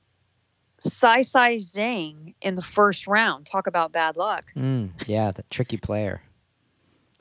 [0.79, 3.45] Saisai Zheng in the first round.
[3.45, 4.51] Talk about bad luck.
[4.55, 6.21] Mm, yeah, the tricky player.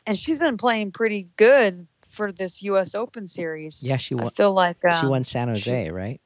[0.07, 2.95] And she's been playing pretty good for this U.S.
[2.95, 3.83] Open series.
[3.85, 4.27] Yeah, she won.
[4.27, 6.21] I feel like um, she won San Jose, right?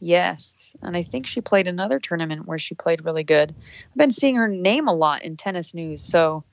[0.00, 3.54] Yes, and I think she played another tournament where she played really good.
[3.90, 6.44] I've been seeing her name a lot in tennis news, so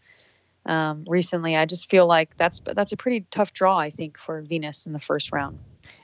[0.65, 3.77] um, recently I just feel like that's that's a pretty tough draw.
[3.77, 5.59] I think for Venus in the first round.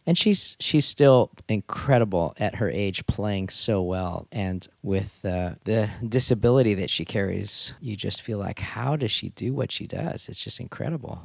[0.06, 5.90] And she's she's still incredible at her age, playing so well, and with uh, the
[6.08, 10.30] disability that she carries, you just feel like, how does she do what she does?
[10.30, 11.24] It's just incredible.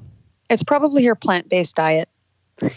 [0.52, 2.10] It's probably her plant based diet.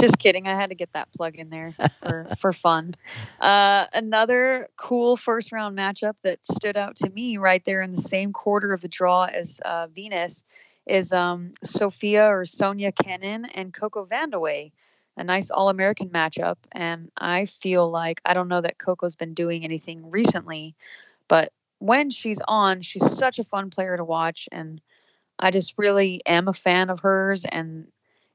[0.00, 0.46] Just kidding.
[0.46, 2.94] I had to get that plug in there for, for fun.
[3.40, 8.00] Uh, another cool first round matchup that stood out to me right there in the
[8.00, 10.44] same quarter of the draw as uh, Venus
[10.86, 14.70] is um, Sofia or Sonia Kenin and Coco Vandeweghe.
[15.16, 16.58] A nice All American matchup.
[16.70, 20.76] And I feel like, I don't know that Coco's been doing anything recently,
[21.26, 24.48] but when she's on, she's such a fun player to watch.
[24.52, 24.80] And
[25.38, 27.88] I just really am a fan of hers, and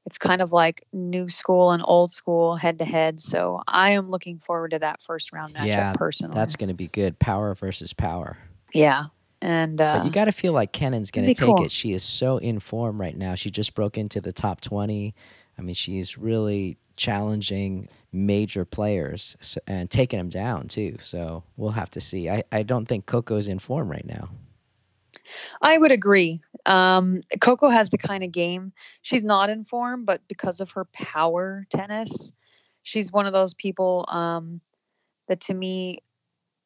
[0.06, 3.20] it's kind of like new school and old school head to head.
[3.20, 6.34] So I am looking forward to that first round matchup Yeah, personally.
[6.34, 7.18] That's going to be good.
[7.18, 8.36] Power versus power.
[8.72, 9.04] yeah,
[9.40, 11.64] and uh, But you got to feel like Kenin's going to take cool.
[11.64, 11.70] it.
[11.70, 13.34] She is so in form right now.
[13.34, 15.14] She just broke into the top 20.
[15.56, 20.96] I mean, she's really challenging major players and taking them down too.
[21.00, 22.30] So we'll have to see.
[22.30, 24.30] I, I don't think Coco's in form right now.
[25.60, 26.40] I would agree.
[26.66, 28.72] Um, Coco has the kind of game.
[29.02, 32.32] She's not in form, but because of her power tennis,
[32.82, 34.60] she's one of those people um,
[35.28, 36.00] that to me,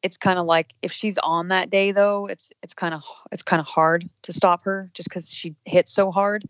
[0.01, 3.43] it's kind of like if she's on that day though, it's it's kind of it's
[3.43, 6.45] kind of hard to stop her just because she hits so hard.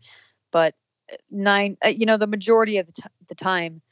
[0.52, 0.74] But
[1.12, 3.82] uh, nine, uh, you know, the majority of the, t- the time,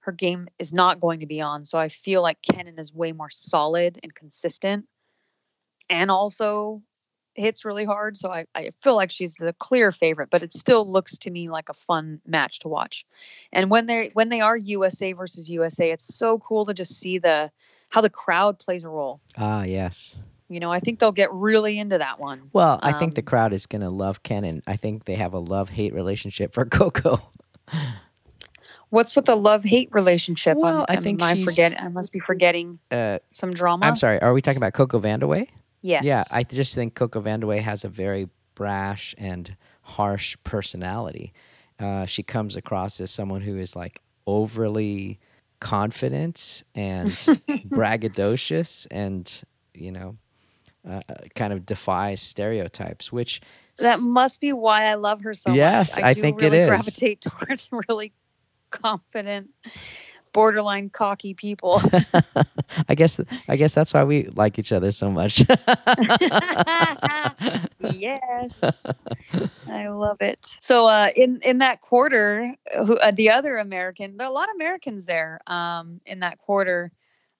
[0.00, 1.64] her game is not going to be on.
[1.64, 4.86] So I feel like Kenin is way more solid and consistent,
[5.88, 6.82] and also
[7.34, 8.16] hits really hard.
[8.16, 11.48] So I, I feel like she's the clear favorite, but it still looks to me
[11.48, 13.04] like a fun match to watch.
[13.52, 17.18] And when they when they are USA versus USA, it's so cool to just see
[17.18, 17.50] the
[17.90, 19.20] how the crowd plays a role.
[19.38, 20.16] Ah, yes.
[20.48, 22.50] You know, I think they'll get really into that one.
[22.52, 24.62] Well, I think the Um, crowd is going to love Kenin.
[24.66, 27.20] I think they have a love hate relationship for Coco.
[28.90, 30.56] What's with the love hate relationship?
[30.56, 31.82] Well, I am think I forget.
[31.82, 33.86] I must be forgetting Uh, some drama.
[33.86, 34.20] I'm sorry.
[34.20, 35.48] Are we talking about Coco Vandeweghe?
[35.84, 36.02] Yes.
[36.02, 41.34] Yeah, I just think Coco Vandeweghe has a very brash and harsh personality.
[41.78, 45.18] Uh, she comes across as someone who is like overly
[45.60, 47.10] confident and
[47.68, 49.42] braggadocious and,
[49.74, 50.16] you know,
[50.88, 53.42] uh, uh, kind of defies stereotypes, which
[53.76, 56.04] that must be why I love her so Yes, much.
[56.04, 56.68] I do think it really is.
[56.68, 58.14] gravitate towards really
[58.70, 59.50] confident,
[60.34, 61.80] borderline cocky people.
[62.88, 63.18] I guess
[63.48, 65.38] I guess that's why we like each other so much.
[67.80, 68.84] yes,
[69.70, 70.54] I love it.
[70.60, 72.54] So uh, in in that quarter,
[72.84, 74.18] who uh, the other American?
[74.18, 75.40] There are a lot of Americans there.
[75.46, 76.92] Um, in that quarter,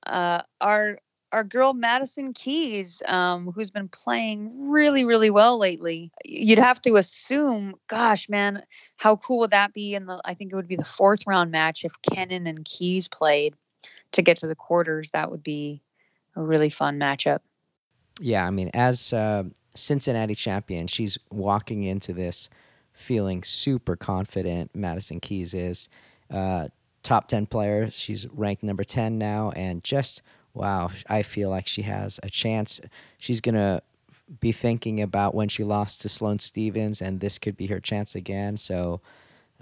[0.06, 0.98] uh, our
[1.34, 6.10] our girl Madison Keys, um, who's been playing really really well lately.
[6.24, 8.62] You'd have to assume, gosh, man,
[8.96, 9.98] how cool would that be?
[9.98, 13.54] The I think it would be the fourth round match if Kenin and Keys played
[14.12, 15.10] to get to the quarters.
[15.10, 15.82] That would be
[16.36, 17.40] a really fun matchup.
[18.20, 22.48] yeah, I mean, as uh, Cincinnati champion, she's walking into this
[22.92, 24.70] feeling super confident.
[24.74, 25.88] Madison Keys is
[26.30, 26.68] uh,
[27.02, 27.90] top ten player.
[27.90, 30.22] She's ranked number ten now, and just
[30.54, 32.80] wow, I feel like she has a chance.
[33.18, 33.82] She's gonna
[34.40, 38.14] be thinking about when she lost to Sloane Stevens, and this could be her chance
[38.14, 38.56] again.
[38.56, 39.00] So.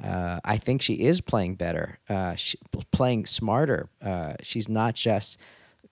[0.02, 2.58] Uh, I think she is playing better, uh, she,
[2.90, 3.90] playing smarter.
[4.00, 5.38] Uh, she's not just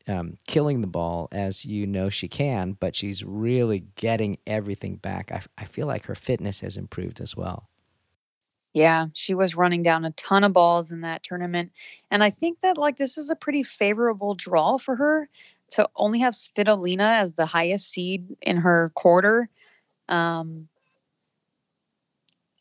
[0.08, 5.30] um, killing the ball as you know she can, but she's really getting everything back.
[5.56, 7.68] I feel like her fitness has improved as well.
[8.74, 11.72] Yeah, she was running down a ton of balls in that tournament.
[12.10, 15.28] And I think that like this is a pretty favorable draw for her
[15.70, 19.48] to only have Svitolina as the highest seed in her quarter.
[20.08, 20.68] Um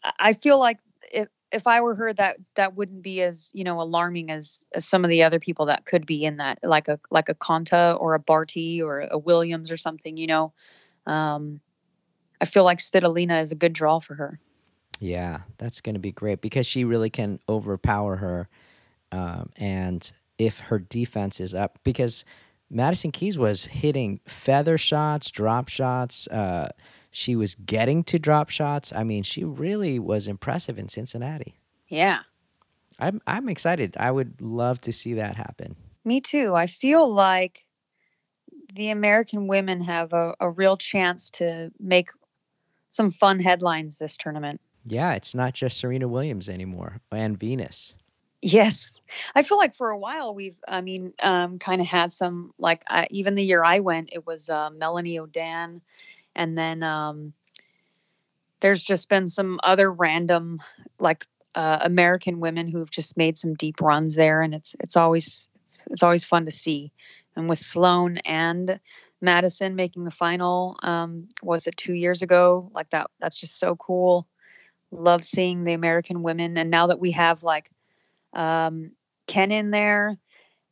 [0.03, 0.79] I- I feel like
[1.11, 4.85] if if I were her that that wouldn't be as, you know, alarming as as
[4.87, 7.99] some of the other people that could be in that like a like a Konta
[7.99, 10.53] or a Barty or a Williams or something, you know.
[11.07, 11.61] Um
[12.41, 14.39] I feel like Svitolina is a good draw for her.
[14.99, 18.49] Yeah, that's going to be great because she really can overpower her.
[19.11, 22.25] Um, and if her defense is up, because
[22.69, 26.27] Madison Keys was hitting feather shots, drop shots.
[26.27, 26.69] Uh,
[27.11, 28.93] she was getting to drop shots.
[28.93, 31.55] I mean, she really was impressive in Cincinnati.
[31.87, 32.19] Yeah.
[32.99, 33.95] I'm I'm excited.
[33.99, 35.75] I would love to see that happen.
[36.05, 36.53] Me too.
[36.53, 37.65] I feel like
[38.73, 42.09] the American women have a, a real chance to make
[42.89, 44.61] some fun headlines this tournament.
[44.85, 47.95] Yeah, it's not just Serena Williams anymore and Venus.
[48.41, 49.01] Yes.
[49.35, 52.85] I feel like for a while we've, I mean, um, kind of had some, like,
[52.89, 55.81] uh, even the year I went, it was uh, Melanie Oudin.
[56.35, 57.33] And then um,
[58.61, 60.61] there's just been some other random,
[60.99, 64.41] like, uh, American women who've just made some deep runs there.
[64.41, 66.93] And it's, it's always, it's, it's always fun to see.
[67.35, 68.79] And with Sloane and
[69.19, 72.71] Madison making the final, um, was it two years ago?
[72.73, 74.28] Like that, that's just so cool.
[74.91, 76.57] Love seeing the American women.
[76.57, 77.69] And now that we have like,
[78.33, 78.91] um,
[79.27, 80.17] Ken in there,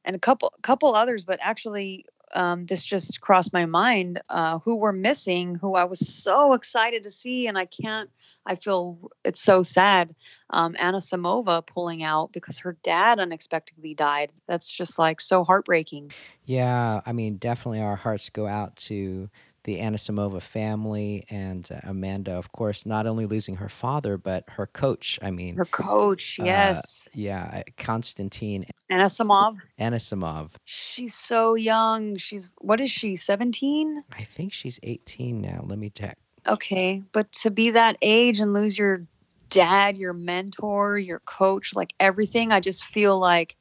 [0.03, 1.23] and a couple couple others.
[1.23, 4.19] But actually, um, this just crossed my mind.
[4.29, 5.55] Uh, who we're missing?
[5.55, 8.09] Who I was so excited to see, and I can't.
[8.45, 10.15] I feel it's so sad.
[10.49, 14.31] Um, Anisimova pulling out because her dad unexpectedly died.
[14.47, 16.11] That's just like so heartbreaking.
[16.45, 19.29] Yeah, I mean, definitely our hearts go out to
[19.67, 24.65] the Anisimova family and uh, Amanda, of course, not only losing her father but her
[24.65, 25.19] coach.
[25.21, 27.09] I mean, Her coach, uh, yes.
[27.13, 29.57] yeah, Konstantin Anisimov.
[29.77, 30.51] Anisimov.
[30.63, 32.15] She's so young.
[32.15, 33.17] She's what is she?
[33.17, 34.03] 17?
[34.13, 35.65] I think she's 18 now.
[35.67, 36.17] Let me check.
[36.47, 39.05] Okay, but to be that age and lose your
[39.49, 43.57] dad, your mentor, your coach, like everything, I just feel like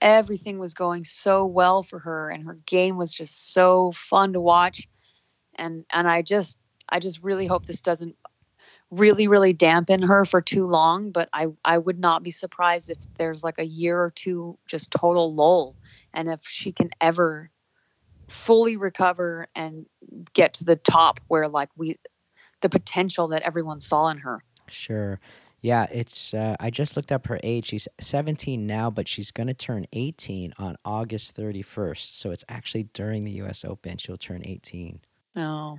[0.00, 4.40] everything was going so well for her and her game was just so fun to
[4.40, 4.86] watch.
[5.56, 8.16] And and I just I just really hope this doesn't
[8.90, 12.98] really really dampen her for too long, but I I would not be surprised if
[13.18, 15.74] there's like a year or two just total lull
[16.14, 17.50] and if she can ever
[18.28, 19.86] fully recover and
[20.32, 21.96] get to the top where like we
[22.62, 24.42] the potential that everyone saw in her.
[24.68, 25.20] Sure.
[25.60, 26.34] Yeah, it's.
[26.34, 27.68] Uh, I just looked up her age.
[27.68, 32.16] She's 17 now, but she's going to turn 18 on August 31st.
[32.16, 33.64] So it's actually during the U.S.
[33.64, 33.96] Open.
[33.98, 35.00] She'll turn 18.
[35.38, 35.78] Oh,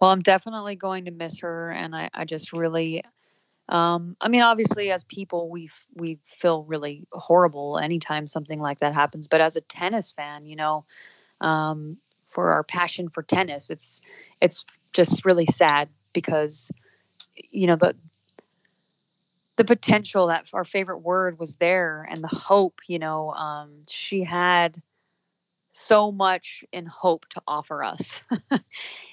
[0.00, 3.02] well, I'm definitely going to miss her, and I, I just really,
[3.68, 8.94] um, I mean, obviously, as people, we we feel really horrible anytime something like that
[8.94, 9.28] happens.
[9.28, 10.84] But as a tennis fan, you know,
[11.40, 14.02] um, for our passion for tennis, it's
[14.40, 16.70] it's just really sad because,
[17.50, 17.96] you know, the
[19.56, 24.22] the potential that our favorite word was there and the hope you know um, she
[24.22, 24.80] had
[25.76, 28.22] so much in hope to offer us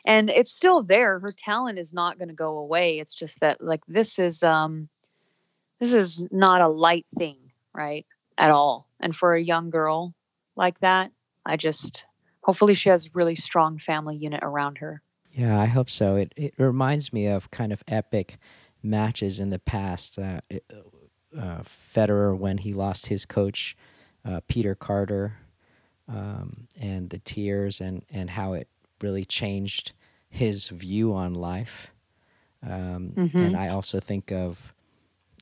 [0.06, 3.62] and it's still there her talent is not going to go away it's just that
[3.62, 4.88] like this is um
[5.80, 7.38] this is not a light thing
[7.74, 8.06] right
[8.38, 10.14] at all and for a young girl
[10.56, 11.12] like that
[11.46, 12.06] i just
[12.42, 15.02] hopefully she has really strong family unit around her
[15.32, 16.16] Yeah, I hope so.
[16.16, 18.38] It it reminds me of kind of epic
[18.84, 20.20] matches in the past.
[20.20, 20.42] Uh,
[21.38, 23.76] uh, Federer when he lost his coach,
[24.24, 25.40] uh, Peter Carter,
[26.08, 28.68] um, and the tears and and how it
[29.02, 29.94] really changed
[30.30, 31.92] his view on life.
[32.62, 33.36] Um, Mhm.
[33.36, 34.74] And I also think of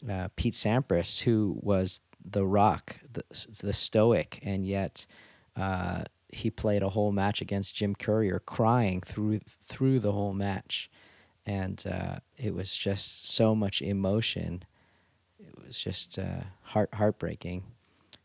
[0.09, 3.23] uh, Pete Sampras, who was the rock, the,
[3.61, 5.05] the stoic, and yet
[5.55, 10.89] uh, he played a whole match against Jim Courier, crying through through the whole match,
[11.45, 14.63] and uh, it was just so much emotion.
[15.39, 17.63] It was just uh, heart heartbreaking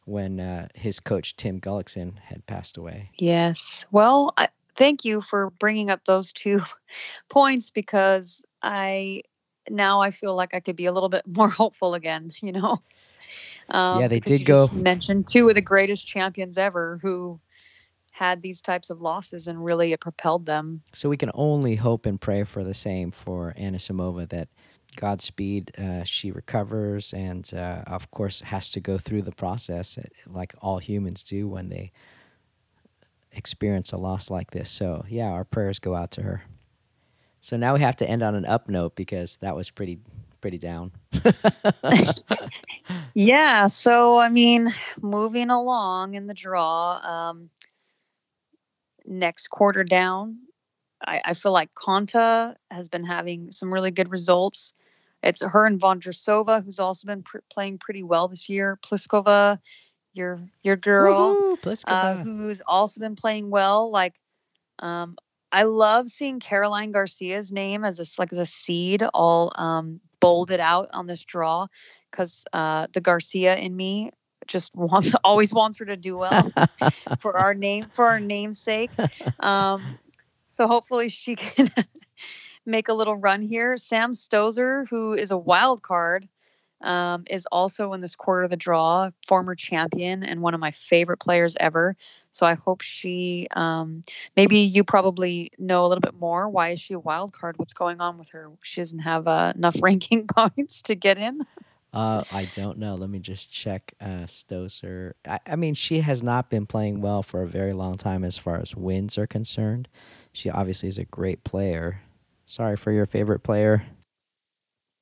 [0.07, 3.11] when uh, his coach Tim Gullickson had passed away.
[3.19, 3.85] Yes.
[3.91, 6.63] Well, I, thank you for bringing up those two
[7.29, 9.23] points because I
[9.69, 12.31] now I feel like I could be a little bit more hopeful again.
[12.43, 12.83] You know.
[13.69, 17.41] Um, Yeah, they did you go- mention two of the greatest champions ever who
[18.13, 20.81] had these types of losses and really it propelled them.
[20.95, 24.49] So we can only hope and pray for the same for Anna Anisimova that
[24.97, 30.03] Godspeed, uh, she recovers and, uh, of course, has to go through the process uh,
[30.27, 31.93] like all humans do when they
[33.33, 34.71] experience a loss like this.
[34.71, 36.43] So, yeah, our prayers go out to her.
[37.41, 40.01] So now we have to end on an up note because that was pretty
[40.41, 40.93] pretty down.
[43.15, 43.67] Yeah.
[43.69, 47.49] So I mean, moving along in the draw, um,
[49.07, 50.37] next quarter down,
[51.01, 54.75] I, I feel like Konta has been having some really good results.
[55.27, 58.79] It's her and Vondrousova, who's also been pr- playing pretty well this year.
[58.85, 59.59] Pliskova,
[60.15, 61.37] your your girl,
[61.89, 63.91] uh, who's also been playing well.
[63.91, 64.15] Like,
[64.79, 65.17] um,
[65.51, 70.61] I love seeing Caroline Garcia's name as a like as a seed, all um, bolded
[70.61, 71.67] out on this draw,
[72.11, 74.11] because uh, the Garcia in me
[74.47, 76.53] just wants always wants her to do well
[77.19, 78.91] for our name for our namesake.
[79.41, 79.99] Um,
[80.49, 81.69] so hopefully she can
[82.67, 83.77] make a little run here.
[83.77, 86.29] Sam Stosur, who is a wild card,
[86.83, 90.71] um, is also in this quarter of the draw, former champion and one of my
[90.71, 91.97] favorite players ever.
[92.31, 93.49] So I hope she.
[93.57, 94.03] Um,
[94.37, 96.49] maybe you probably know a little bit more.
[96.49, 97.59] Why is she a wild card?
[97.59, 98.51] What's going on with her?
[98.63, 101.41] She doesn't have uh, enough ranking points to get in.
[101.93, 102.95] Uh, I don't know.
[102.95, 105.13] Let me just check uh, Stosur.
[105.27, 108.37] I, I mean, she has not been playing well for a very long time as
[108.37, 109.89] far as wins are concerned.
[110.31, 112.03] She obviously is a great player.
[112.47, 113.85] Sorry for your favorite player.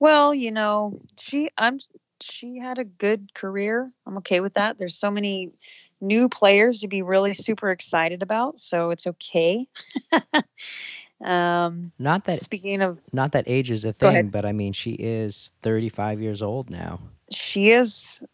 [0.00, 1.78] Well, you know, she I'm
[2.20, 3.90] she had a good career.
[4.06, 4.78] I'm okay with that.
[4.78, 5.52] There's so many
[6.00, 9.66] new players to be really super excited about, so it's okay.
[11.24, 14.92] um Not that speaking of not that age is a thing, but I mean, she
[14.92, 17.00] is 35 years old now.
[17.30, 18.24] she is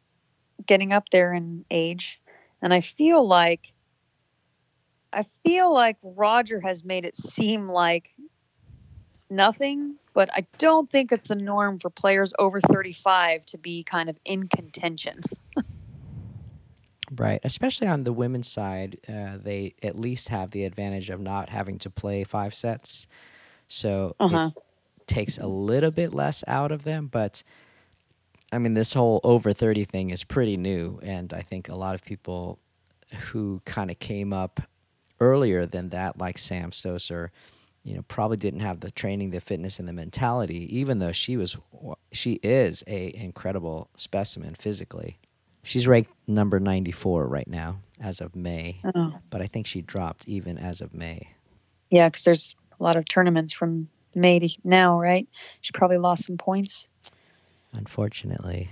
[0.67, 2.21] getting up there in age
[2.63, 3.73] and I feel like
[5.13, 8.11] I feel like Roger has made it seem like
[9.31, 14.09] nothing, but I don't think it's the norm for players over 35 to be kind
[14.09, 15.21] of in contention.
[17.13, 21.49] Right, especially on the women's side, uh, they at least have the advantage of not
[21.49, 23.09] having to play five sets,
[23.67, 24.51] so Uh-huh.
[24.55, 27.09] it takes a little bit less out of them.
[27.09, 27.43] But
[28.53, 31.97] I mean, this whole over thirty thing is pretty new, and I think a lot
[31.97, 32.61] of people
[33.33, 34.61] who kind of came up
[35.19, 37.31] earlier than that, like Sam Stosur,
[37.83, 40.69] you know, probably didn't have the training, the fitness, and the mentality.
[40.77, 41.57] Even though she was,
[42.13, 45.19] she is a incredible specimen physically.
[45.63, 49.15] She's ranked number 94 right now as of May, Oh.
[49.31, 51.29] but I think she dropped even as of May.
[51.91, 55.29] Yeah, because there's a lot of tournaments from May to now, right?
[55.61, 56.89] She probably lost some points.
[57.73, 58.69] Unfortunately.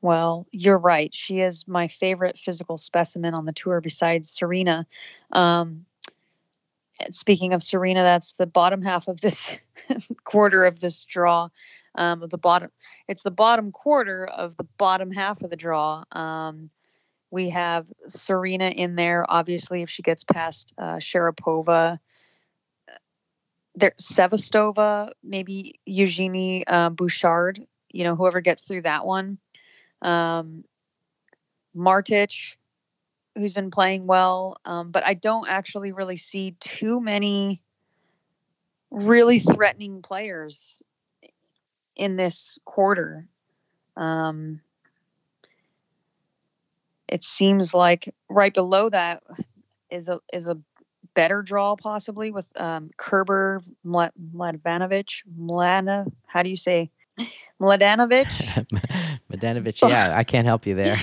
[0.00, 1.14] Well, you're right.
[1.14, 4.86] She is my favorite physical specimen on the tour besides Serena.
[5.32, 5.86] Um,
[7.10, 9.58] speaking of Serena, that's the bottom half of this
[10.24, 11.48] quarter of this draw.
[11.96, 12.70] Um, the bottom,
[13.08, 16.04] it's the bottom quarter of the bottom half of the draw.
[16.12, 16.70] Um,
[17.30, 19.24] we have Serena in there.
[19.28, 21.98] Obviously, if she gets past uh, Sharapova,
[23.74, 27.64] there Sevastova, maybe Eugenie uh, Bouchard.
[27.90, 29.38] You know, whoever gets through that one.
[30.02, 30.64] Um,
[31.76, 32.56] Martic,
[33.34, 37.62] who's been playing well, um, but I don't actually really see too many
[38.90, 40.82] really threatening players
[41.96, 43.26] in this quarter.
[43.96, 44.60] Um,
[47.08, 49.22] it seems like right below that
[49.90, 50.58] is a is a
[51.14, 55.22] better draw possibly with um, Kerber Mla- Mladenovic.
[56.26, 56.90] How do you say
[57.60, 58.66] Mladenovic?
[59.32, 60.98] Medanovic, yeah, I can't help you there.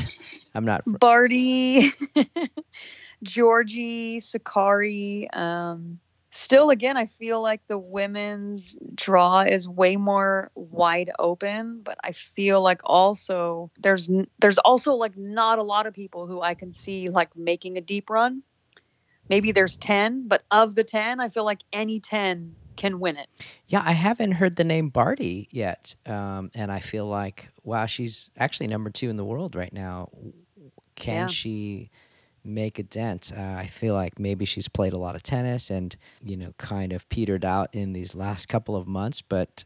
[0.53, 0.83] I'm not.
[0.83, 1.81] fr- Barty,
[3.25, 5.35] Giorgi, Sakkari.
[5.35, 5.99] Um,
[6.31, 12.11] still, again, I feel like the women's draw is way more wide open, but I
[12.11, 14.09] feel like also there's
[14.39, 17.81] there's also like not a lot of people who I can see like making a
[17.81, 18.43] deep run.
[19.29, 23.27] Maybe there's ten, but of the ten, I feel like any ten can win it.
[23.67, 28.29] Yeah, I haven't heard the name Barty yet, um, and I feel like wow, she's
[28.37, 30.09] actually number two in the world right now.
[31.01, 31.27] Can Yeah.
[31.27, 31.89] she
[32.43, 33.31] make a dent?
[33.35, 36.93] Uh, I feel like maybe she's played a lot of tennis and you know kind
[36.93, 39.65] of petered out in these last couple of months, but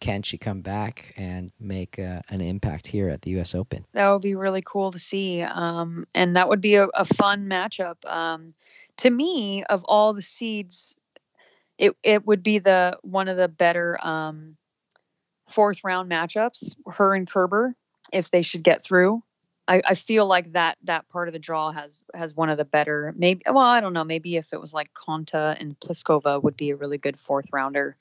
[0.00, 3.54] can she come back and make uh, an impact here at the U.S.
[3.54, 3.84] Open?
[3.92, 5.42] That would be really cool to see.
[5.42, 8.02] Um, and that would be a, a fun matchup.
[8.10, 8.54] Um,
[8.96, 10.96] to me, of all the seeds,
[11.76, 14.56] it, it would be the one of the better um,
[15.48, 17.74] fourth round matchups, her and Kerber,
[18.10, 19.22] if they should get through.
[19.70, 22.64] I, I feel like that that part of the draw has has one of the
[22.64, 26.56] better maybe well I don't know maybe if it was like Konta and Pliskova would
[26.56, 27.96] be a really good fourth rounder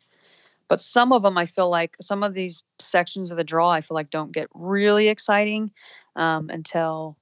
[0.67, 3.81] but some of them I feel like some of these sections of the draw I
[3.81, 5.71] feel like don't get really exciting
[6.15, 7.15] um, until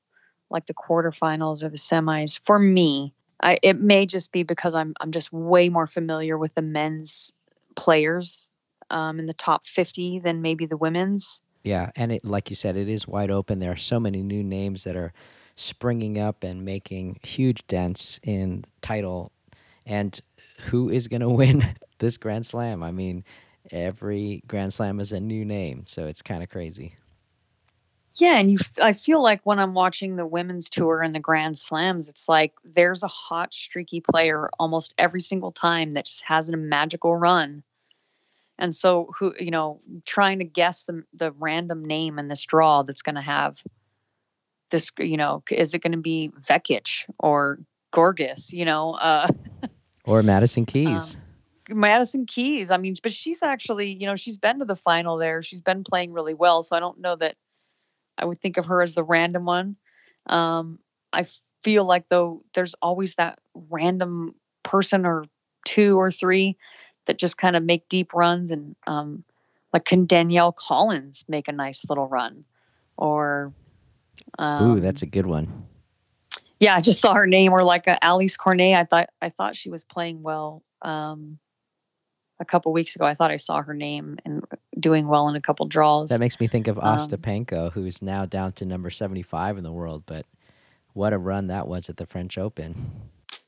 [0.49, 2.39] like the quarterfinals or the semis.
[2.43, 6.55] For me, I, it may just be because I'm I'm just way more familiar with
[6.55, 7.33] the men's
[7.75, 8.49] players
[8.89, 11.41] um, in the top 50 than maybe the women's.
[11.67, 13.59] Yeah, and it like you said, it is wide open.
[13.59, 15.11] There are so many new names that are
[15.57, 19.33] springing up and making huge dents in title.
[19.85, 20.17] And
[20.61, 22.81] who is going to win this Grand Slam?
[22.83, 23.25] I mean,
[23.69, 26.95] every Grand Slam is a new name, so it's kind of crazy.
[28.15, 31.57] Yeah, and you I feel like when I'm watching the women's tour and the Grand
[31.57, 36.47] Slams, it's like there's a hot streaky player almost every single time that just has
[36.47, 37.61] a magical run.
[38.59, 42.83] And so who you know, trying to guess the the random name in this draw
[42.83, 43.61] that's going to have
[44.69, 47.59] this you know, is it going to be Vekic or
[47.93, 49.27] Goerges, you know, uh
[50.05, 51.17] Or Madison Keys.
[51.69, 52.71] Madison Keys.
[52.71, 55.43] I mean, but she's actually, you know, she's been to the final there.
[55.43, 56.63] She's been playing really well.
[56.63, 57.35] So I don't know that
[58.17, 59.75] I would think of her as the random one.
[60.27, 60.79] Um,
[61.11, 61.25] I
[61.61, 65.25] feel like though there's always that random person or
[65.65, 66.57] two or three
[67.07, 69.23] that just kind of make deep runs and um,
[69.73, 72.45] like can Danielle Collins make a nice little run
[72.95, 73.51] or
[74.39, 75.65] um, Ooh, that's a good one.
[76.59, 78.75] yeah, I just saw her name or like uh, Alizé Cornet.
[78.75, 81.37] I thought I thought she was playing well um,
[82.39, 83.05] a couple weeks ago.
[83.05, 84.43] I thought I saw her name and
[84.79, 86.09] doing well in a couple draws.
[86.09, 89.63] That makes me think of Um, Ostapenko, who is now down to number 75 in
[89.63, 90.25] the world, but
[90.93, 92.91] what a run that was at the French Open.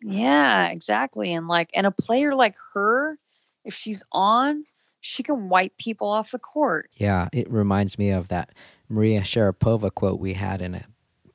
[0.01, 1.33] yeah, exactly.
[1.33, 3.17] And like and a player like her,
[3.63, 4.65] if she's on,
[5.01, 6.89] she can wipe people off the court.
[6.93, 8.51] Yeah, it reminds me of that
[8.89, 10.85] Maria Sharapova quote we had in a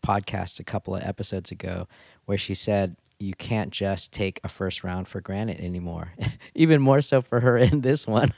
[0.05, 1.89] podcast a couple of episodes ago,
[2.27, 6.13] where she said, you can't just take a first round for granted anymore.
[6.55, 8.33] Even more so for her in this one.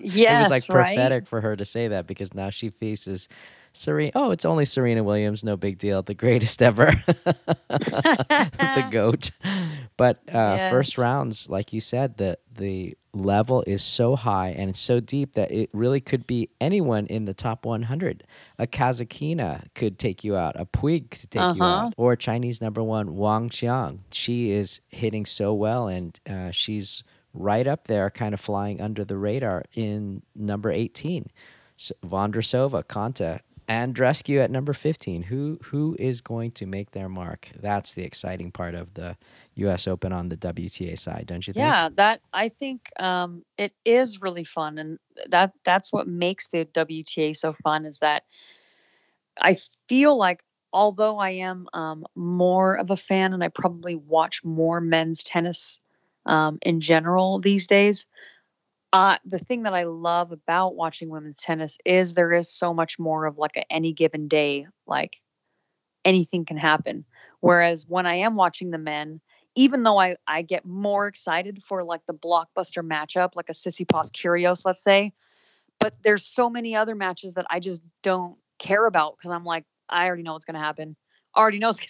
[0.00, 0.96] Yes, it was like right?
[0.96, 3.28] prophetic for her to say that because now she faces
[3.74, 4.12] Serena.
[4.14, 6.00] Oh, it's only Serena Williams, no big deal.
[6.02, 6.92] The greatest ever,
[7.68, 9.30] the goat.
[9.96, 14.80] But uh, first rounds, like you said, the the level is so high and it's
[14.80, 18.24] so deep that it really could be anyone in the top 100.
[18.58, 20.58] A Kasatkina could take you out.
[20.58, 21.86] A Puig could take you Uh-huh.
[21.86, 21.94] out.
[21.96, 24.00] Or Chinese number one Wang Qiang.
[24.12, 29.04] She is hitting so well and uh, she's right up there, kind of flying under
[29.04, 31.26] the radar in number 18.
[31.76, 35.22] So Vondrousova, Konta, Andreescu at number 15.
[35.22, 37.50] Who who is going to make their mark?
[37.60, 39.16] That's the exciting part of the
[39.56, 41.64] US Open on the WTA side, don't you think?
[41.64, 46.66] Yeah, that I think um, it is really fun, and that that's what makes the
[46.66, 47.86] WTA so fun.
[47.86, 48.24] Is that
[49.40, 49.56] I
[49.88, 50.42] feel like
[50.72, 55.78] although I am um, more of a fan, and I probably watch more men's tennis
[56.26, 58.06] um, in general these days.
[58.94, 62.96] Uh, the thing that I love about watching women's tennis is there is so much
[62.96, 65.16] more of like a any given day, like
[66.04, 67.04] anything can happen.
[67.40, 69.20] Whereas when I am watching the men,
[69.56, 74.12] even though I, I get more excited for like the blockbuster matchup, like a Tsitsipas
[74.12, 75.12] Kyrgios, let's say,
[75.80, 79.64] but there's so many other matches that I just don't care about because I'm like,
[79.88, 80.94] I already know what's going to happen.
[81.36, 81.80] Already knows,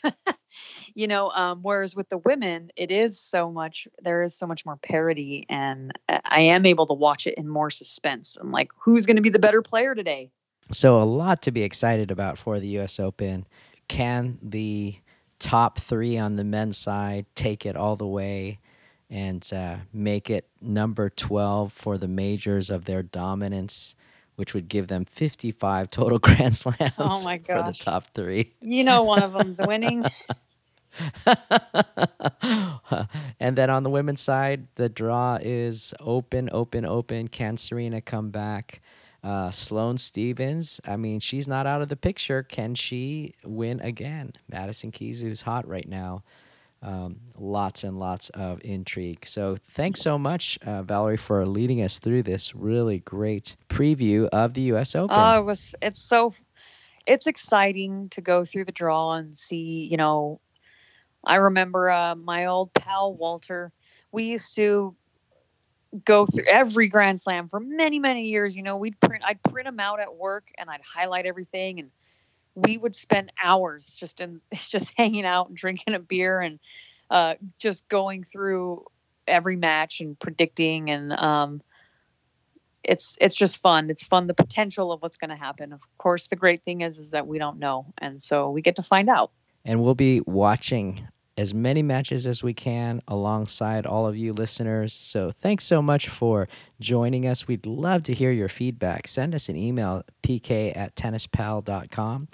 [0.95, 1.31] you know.
[1.31, 3.89] Um, whereas with the women, it is so much.
[4.03, 7.49] There is so much more parity, and I I am able to watch it in
[7.49, 8.37] more suspense.
[8.41, 10.31] I'm like, who's going to be the better player today?
[10.73, 13.47] So a lot to be excited about for the US Open.
[13.87, 14.97] Can the
[15.39, 18.59] top 3 on the men's side take it all the way
[19.11, 23.95] and uh, make it number 12 for the majors of their dominance,
[24.37, 28.53] which would give them 55 total Grand Slams Oh my for the top 3.
[28.61, 30.05] You know, one of them's winning.
[33.41, 37.29] and then on the women's side, the draw is open, open, open.
[37.29, 38.81] Can Serena come back?
[39.23, 42.43] Uh, Sloane Stevens, I mean, she's not out of the picture.
[42.43, 44.35] Can she win again?
[44.51, 46.23] Madison Keys, who's hot right now.
[46.85, 49.27] Um, lots and lots of intrigue.
[49.27, 54.53] So, thanks so much, uh, Valerie, for leading us through this really great preview of
[54.53, 54.95] the U.S.
[54.95, 55.17] Open.
[55.19, 55.75] Oh, it was.
[55.81, 56.35] It's so.
[57.07, 59.89] It's exciting to go through the draw and see.
[59.91, 60.41] You know,
[61.25, 63.73] I remember uh, my old pal Walter.
[64.13, 64.95] We used to
[66.05, 68.57] go through every Grand Slam for many, many years.
[68.57, 69.25] You know, we'd print.
[69.27, 71.91] I'd print them out at work and I'd highlight everything, and
[72.55, 76.59] we would spend hours just in just hanging out and drinking a beer and
[77.11, 78.85] uh, just going through
[79.27, 81.63] every match and predicting and um,
[82.85, 83.91] it's it's just fun.
[83.91, 85.73] It's fun the potential of what's going to happen.
[85.73, 88.77] Of course, the great thing is is that we don't know, and so we get
[88.77, 89.31] to find out.
[89.65, 94.93] And we'll be watching as many matches as we can alongside all of you listeners.
[94.93, 96.49] So thanks so much for
[96.81, 97.49] joining us.
[97.49, 99.09] We'd love to hear your feedback.
[99.09, 102.29] Send us an email, pk at tennispal.com.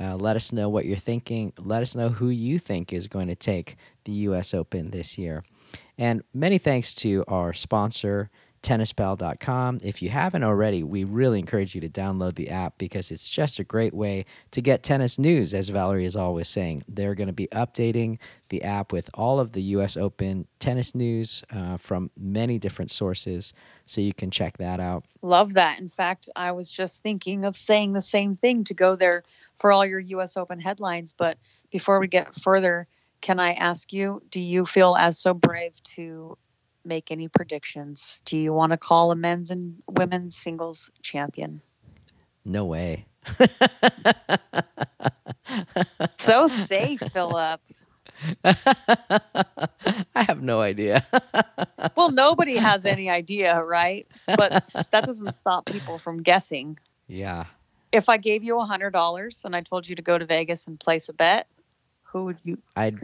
[0.00, 1.52] Uh, let us know what you're thinking.
[1.58, 4.54] Let us know who you think is going to take the U.S.
[4.54, 5.44] Open this year.
[5.98, 8.30] And many thanks to our sponsor,
[8.62, 9.78] tennispal.com.
[9.82, 13.58] If you haven't already, we really encourage you to download the app because it's just
[13.58, 16.84] a great way to get tennis news, as Valerie is always saying.
[16.86, 18.18] They're going to be updating
[18.50, 19.96] the app with all of the U.S.
[19.96, 23.54] Open tennis news uh, from many different sources,
[23.86, 25.04] so you can check that out.
[25.22, 25.78] Love that.
[25.78, 29.22] In fact, I was just thinking of saying the same thing to go there
[29.58, 30.36] for all your U.S.
[30.36, 31.12] Open headlines.
[31.12, 31.38] But
[31.70, 32.86] before we get further,
[33.20, 36.36] can I ask you, do you feel as so brave to
[36.84, 38.22] make any predictions?
[38.24, 41.60] Do you want to call a men's and women's singles champion?
[42.44, 43.06] No way.
[46.16, 47.60] So safe, Philip.
[48.44, 48.54] I
[50.14, 51.04] have no idea.
[51.96, 54.06] Well, nobody has any idea, right?
[54.26, 54.52] But
[54.92, 56.78] that doesn't stop people from guessing.
[57.08, 57.44] yeah.
[57.90, 60.66] If I gave you a hundred dollars and I told you to go to Vegas
[60.68, 61.48] and place a bet,
[62.02, 62.58] who would you?
[62.76, 63.00] I'd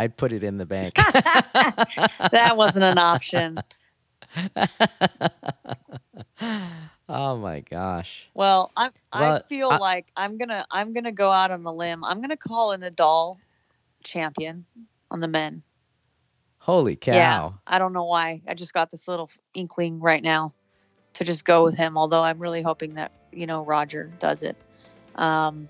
[0.00, 0.94] I'd put it in the bank.
[2.32, 3.58] That wasn't an option.
[7.08, 8.30] oh my gosh.
[8.32, 8.92] Well, I'm.
[9.12, 10.64] I feel I- like I'm gonna.
[10.70, 12.02] I'm gonna go out on a limb.
[12.02, 13.36] I'm gonna call a Nadal
[14.02, 14.64] champion
[15.10, 15.62] on the men.
[16.60, 17.12] Holy cow.
[17.12, 18.40] Yeah, I don't know why.
[18.48, 20.54] I just got this little inkling right now
[21.14, 21.98] to just go with him.
[21.98, 24.56] Although I'm really hoping that you know Roger does it.
[25.16, 25.68] Um,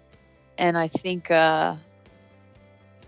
[0.56, 1.74] and I think, uh,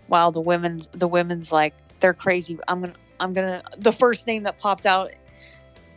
[0.07, 2.59] wow, the women's the women's like they're crazy.
[2.67, 5.11] I'm gonna I'm gonna the first name that popped out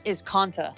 [0.05, 0.74] is Konta.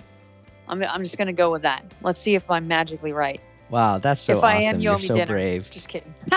[0.69, 1.85] I'm I'm just gonna go with that.
[2.03, 3.41] Let's see if I'm magically right.
[3.71, 4.49] Wow, that's so if awesome.
[4.49, 5.27] I am, you You're so dinner.
[5.27, 5.69] brave.
[5.71, 6.15] Just kidding.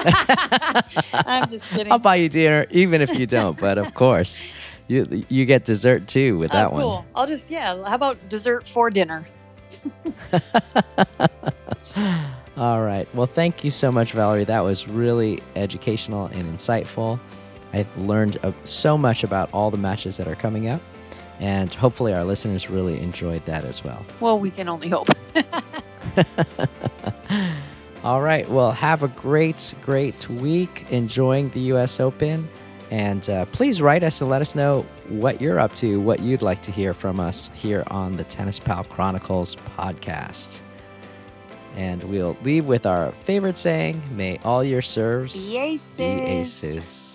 [1.14, 1.92] I'm just kidding.
[1.92, 4.44] I'll buy you dinner even if you don't, but of course,
[4.88, 6.96] you you get dessert too with oh, that oh, cool.
[6.96, 7.06] one.
[7.16, 7.76] I'll just yeah.
[7.88, 9.26] How about dessert for dinner?
[12.58, 13.08] All right.
[13.16, 14.44] Well, thank you so much, Valerie.
[14.44, 17.20] That was really educational and insightful.
[17.74, 20.82] I've learned uh, so much about all the matches that are coming up,
[21.40, 24.06] and hopefully, our listeners really enjoyed that as well.
[24.20, 25.08] Well, we can only hope.
[28.04, 28.50] All right.
[28.50, 32.00] Well, have a great, great week enjoying the U.S.
[32.00, 32.48] Open.
[32.90, 36.42] And uh, please write us and let us know what you're up to, what you'd
[36.42, 40.60] like to hear from us here on the Tennis Pal Chronicles podcast.
[41.76, 45.96] And we'll leave with our favorite saying May all your serves Aces.
[45.96, 47.11] be aces.